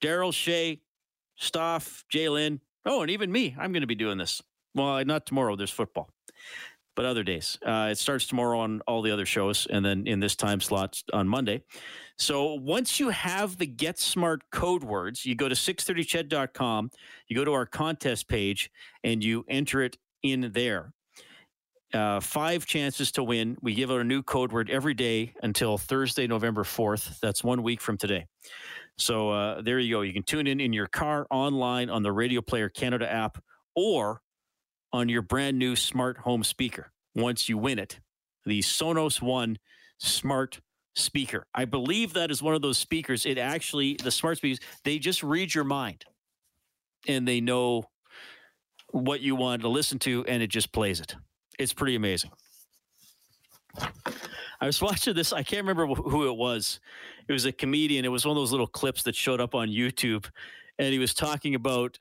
Daryl, 0.03 0.33
Shay, 0.33 0.81
Stoff, 1.37 2.07
Jalen, 2.11 2.61
oh, 2.87 3.03
and 3.03 3.11
even 3.11 3.31
me. 3.31 3.55
I'm 3.59 3.73
going 3.73 3.83
to 3.83 3.87
be 3.87 3.95
doing 3.95 4.17
this. 4.17 4.43
Well, 4.75 5.05
not 5.05 5.27
tomorrow. 5.27 5.57
There's 5.57 5.71
football, 5.71 6.09
but 6.97 7.05
other 7.05 7.23
days. 7.23 7.59
Uh, 7.65 7.89
it 7.91 7.99
starts 7.99 8.27
tomorrow 8.27 8.59
on 8.61 8.81
all 8.87 9.03
the 9.03 9.11
other 9.11 9.27
shows, 9.27 9.67
and 9.71 9.85
then 9.85 10.07
in 10.07 10.21
this 10.21 10.37
time 10.37 10.61
slot 10.61 11.03
on 11.13 11.29
Monday. 11.29 11.63
So 12.17 12.55
once 12.55 13.01
you 13.01 13.11
have 13.11 13.59
the 13.59 13.67
Get 13.67 13.99
Smart 13.99 14.43
code 14.51 14.85
words, 14.85 15.27
you 15.27 15.35
go 15.35 15.49
to 15.49 15.55
630ched.com, 15.55 16.91
you 17.29 17.37
go 17.37 17.45
to 17.45 17.53
our 17.53 17.67
contest 17.67 18.29
page, 18.29 18.71
and 19.03 19.23
you 19.23 19.45
enter 19.49 19.83
it 19.83 19.97
in 20.23 20.53
there. 20.53 20.93
Uh, 21.93 22.19
five 22.19 22.67
chances 22.67 23.13
to 23.13 23.23
win. 23.23 23.57
We 23.63 23.73
give 23.73 23.91
out 23.91 24.01
a 24.01 24.05
new 24.05 24.23
code 24.23 24.53
word 24.53 24.69
every 24.69 24.95
day 24.95 25.33
until 25.43 25.79
Thursday, 25.79 26.27
November 26.27 26.65
4th. 26.65 27.21
That's 27.21 27.45
one 27.45 27.63
week 27.63 27.81
from 27.81 27.97
today. 27.97 28.27
So 28.99 29.31
uh, 29.31 29.63
there 29.63 29.79
you 29.79 29.95
go. 29.95 30.01
You 30.03 30.13
can 30.13 30.25
tune 30.25 30.47
in 30.47 30.61
in 30.61 30.73
your 30.73 30.89
car, 30.89 31.27
online, 31.31 31.91
on 31.91 32.03
the 32.03 32.13
Radio 32.13 32.41
Player 32.41 32.69
Canada 32.69 33.11
app, 33.11 33.39
or 33.77 34.21
on 34.95 35.09
your 35.09 35.23
brand 35.23 35.59
new 35.59 35.75
smart 35.75 36.19
home 36.19 36.45
speaker. 36.45 36.93
Once 37.17 37.49
you 37.49 37.59
win 37.59 37.81
it, 37.81 37.99
the 38.47 38.61
Sonos 38.61 39.21
One 39.21 39.59
smart 39.99 40.61
speaker. 40.95 41.47
I 41.53 41.65
believe 41.65 42.13
that 42.13 42.31
is 42.31 42.41
one 42.41 42.55
of 42.55 42.63
those 42.63 42.79
speakers. 42.79 43.27
It 43.27 43.37
actually, 43.37 43.95
the 44.01 44.13
smart 44.13 44.37
speakers, 44.37 44.61
they 44.85 45.01
just 45.01 45.25
read 45.25 45.53
your 45.53 45.65
mind 45.65 46.05
and 47.09 47.27
they 47.27 47.41
know 47.41 47.91
what 48.93 49.21
you 49.21 49.35
want 49.35 49.63
to 49.63 49.69
listen 49.69 49.99
to 49.99 50.25
and 50.27 50.45
it 50.45 50.47
just 50.47 50.71
plays 50.71 51.01
it. 51.01 51.17
It's 51.59 51.73
pretty 51.73 51.97
amazing. 51.97 52.31
I 54.61 54.67
was 54.67 54.81
watching 54.83 55.15
this. 55.15 55.33
I 55.33 55.43
can't 55.43 55.67
remember 55.67 55.93
who 55.93 56.29
it 56.29 56.37
was. 56.37 56.79
It 57.27 57.33
was 57.33 57.47
a 57.47 57.53
comedian. 57.53 58.05
It 58.05 58.13
was 58.13 58.25
one 58.25 58.37
of 58.37 58.41
those 58.41 58.53
little 58.53 58.69
clips 58.69 59.03
that 59.03 59.17
showed 59.17 59.41
up 59.41 59.57
on 59.57 59.69
YouTube, 59.69 60.31
and 60.79 60.93
he 60.93 61.01
was 61.01 61.15
talking 61.15 61.57
about 61.57 61.99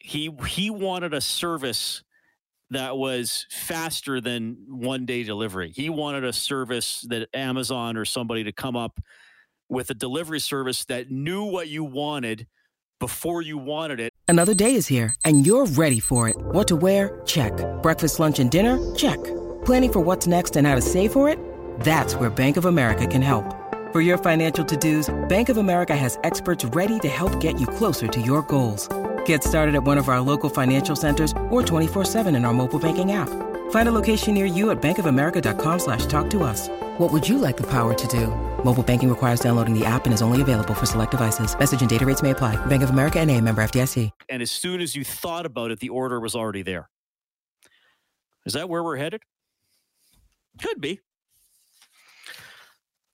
he 0.00 0.34
he 0.46 0.70
wanted 0.70 1.14
a 1.14 1.20
service 1.20 2.02
that 2.70 2.96
was 2.96 3.46
faster 3.50 4.20
than 4.20 4.56
one 4.68 5.04
day 5.04 5.22
delivery. 5.22 5.72
He 5.74 5.88
wanted 5.90 6.24
a 6.24 6.32
service 6.32 7.04
that 7.08 7.28
Amazon 7.34 7.96
or 7.96 8.04
somebody 8.04 8.44
to 8.44 8.52
come 8.52 8.76
up 8.76 9.00
with 9.68 9.90
a 9.90 9.94
delivery 9.94 10.40
service 10.40 10.84
that 10.86 11.10
knew 11.10 11.44
what 11.44 11.68
you 11.68 11.84
wanted 11.84 12.46
before 12.98 13.42
you 13.42 13.58
wanted 13.58 13.98
it. 13.98 14.12
Another 14.28 14.54
day 14.54 14.74
is 14.74 14.86
here 14.86 15.14
and 15.24 15.46
you're 15.46 15.66
ready 15.66 16.00
for 16.00 16.28
it. 16.28 16.36
What 16.38 16.68
to 16.68 16.76
wear? 16.76 17.22
Check. 17.26 17.52
Breakfast, 17.82 18.20
lunch, 18.20 18.38
and 18.38 18.50
dinner? 18.50 18.78
Check. 18.94 19.22
Planning 19.64 19.92
for 19.92 20.00
what's 20.00 20.26
next 20.26 20.56
and 20.56 20.66
how 20.66 20.74
to 20.74 20.80
save 20.80 21.12
for 21.12 21.28
it? 21.28 21.38
That's 21.80 22.14
where 22.14 22.30
Bank 22.30 22.56
of 22.56 22.66
America 22.66 23.06
can 23.06 23.22
help. 23.22 23.56
For 23.92 24.00
your 24.00 24.18
financial 24.18 24.64
to-dos, 24.64 25.12
Bank 25.28 25.48
of 25.48 25.56
America 25.56 25.96
has 25.96 26.18
experts 26.22 26.64
ready 26.66 27.00
to 27.00 27.08
help 27.08 27.40
get 27.40 27.58
you 27.58 27.66
closer 27.66 28.06
to 28.06 28.20
your 28.20 28.42
goals. 28.42 28.88
Get 29.26 29.42
started 29.42 29.74
at 29.74 29.82
one 29.82 29.98
of 29.98 30.08
our 30.08 30.20
local 30.20 30.48
financial 30.48 30.94
centers 30.94 31.32
or 31.50 31.62
24-7 31.62 32.36
in 32.36 32.44
our 32.44 32.52
mobile 32.52 32.78
banking 32.78 33.10
app. 33.10 33.28
Find 33.70 33.88
a 33.88 33.92
location 33.92 34.34
near 34.34 34.46
you 34.46 34.70
at 34.70 34.80
bankofamerica.com 34.80 35.78
slash 35.78 36.06
talk 36.06 36.30
to 36.30 36.44
us. 36.44 36.68
What 36.98 37.12
would 37.12 37.28
you 37.28 37.38
like 37.38 37.56
the 37.56 37.66
power 37.66 37.94
to 37.94 38.06
do? 38.08 38.28
Mobile 38.64 38.82
banking 38.82 39.08
requires 39.08 39.40
downloading 39.40 39.76
the 39.76 39.84
app 39.84 40.04
and 40.04 40.14
is 40.14 40.22
only 40.22 40.42
available 40.42 40.74
for 40.74 40.86
select 40.86 41.10
devices. 41.10 41.58
Message 41.58 41.80
and 41.80 41.90
data 41.90 42.06
rates 42.06 42.22
may 42.22 42.30
apply. 42.30 42.54
Bank 42.66 42.82
of 42.82 42.90
America 42.90 43.18
and 43.18 43.30
a 43.30 43.40
member 43.40 43.62
FDIC. 43.62 44.10
And 44.28 44.42
as 44.42 44.50
soon 44.50 44.80
as 44.80 44.94
you 44.94 45.02
thought 45.04 45.46
about 45.46 45.72
it, 45.72 45.80
the 45.80 45.88
order 45.88 46.20
was 46.20 46.36
already 46.36 46.62
there. 46.62 46.88
Is 48.46 48.52
that 48.52 48.68
where 48.68 48.82
we're 48.84 48.96
headed? 48.96 49.22
Could 50.60 50.80
be. 50.80 51.00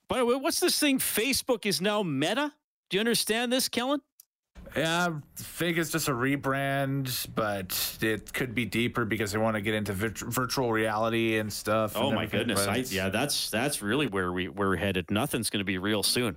By 0.09 0.19
the 0.19 0.27
way, 0.27 0.37
what's 0.37 0.61
this 0.61 0.79
thing? 0.79 0.99
Facebook 0.99 1.67
is 1.67 1.81
now 1.81 2.03
Meta? 2.03 2.53
Do 2.91 2.97
you 2.97 3.01
understand 3.01 3.53
this, 3.53 3.69
Kellen? 3.69 4.01
Yeah, 4.77 5.09
I 5.09 5.21
think 5.37 5.79
it's 5.79 5.91
just 5.91 6.09
a 6.09 6.13
rebrand, 6.13 7.29
but 7.35 7.99
it 8.03 8.33
could 8.33 8.55
be 8.55 8.67
deeper 8.67 9.07
because 9.07 9.33
they 9.33 9.39
want 9.39 9.57
to 9.57 9.63
get 9.63 9.75
into 9.75 9.93
virtual 9.95 10.71
reality 10.71 11.39
and 11.39 11.51
stuff. 11.51 11.93
Oh 11.97 12.09
and 12.09 12.15
my 12.15 12.27
goodness! 12.27 12.67
I, 12.67 12.85
yeah, 12.89 13.09
that's 13.09 13.49
that's 13.51 13.81
really 13.81 14.07
where 14.07 14.33
we 14.33 14.49
where 14.49 14.69
we're 14.69 14.77
headed. 14.77 15.11
Nothing's 15.11 15.49
going 15.49 15.61
to 15.61 15.65
be 15.65 15.79
real 15.79 16.03
soon. 16.03 16.37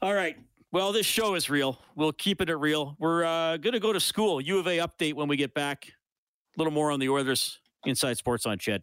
All 0.00 0.14
right. 0.14 0.36
Well, 0.72 0.92
this 0.92 1.06
show 1.06 1.34
is 1.34 1.48
real. 1.48 1.78
We'll 1.94 2.12
keep 2.12 2.40
it 2.40 2.52
real. 2.52 2.96
We're 2.98 3.24
uh, 3.24 3.58
going 3.58 3.74
to 3.74 3.80
go 3.80 3.92
to 3.92 4.00
school. 4.00 4.40
U 4.40 4.58
of 4.58 4.66
A 4.66 4.78
update 4.78 5.14
when 5.14 5.28
we 5.28 5.36
get 5.36 5.54
back. 5.54 5.86
A 5.86 5.92
little 6.60 6.72
more 6.72 6.90
on 6.90 6.98
the 6.98 7.08
Oilers. 7.08 7.60
Inside 7.86 8.16
Sports 8.16 8.46
on 8.46 8.58
CHED. 8.58 8.82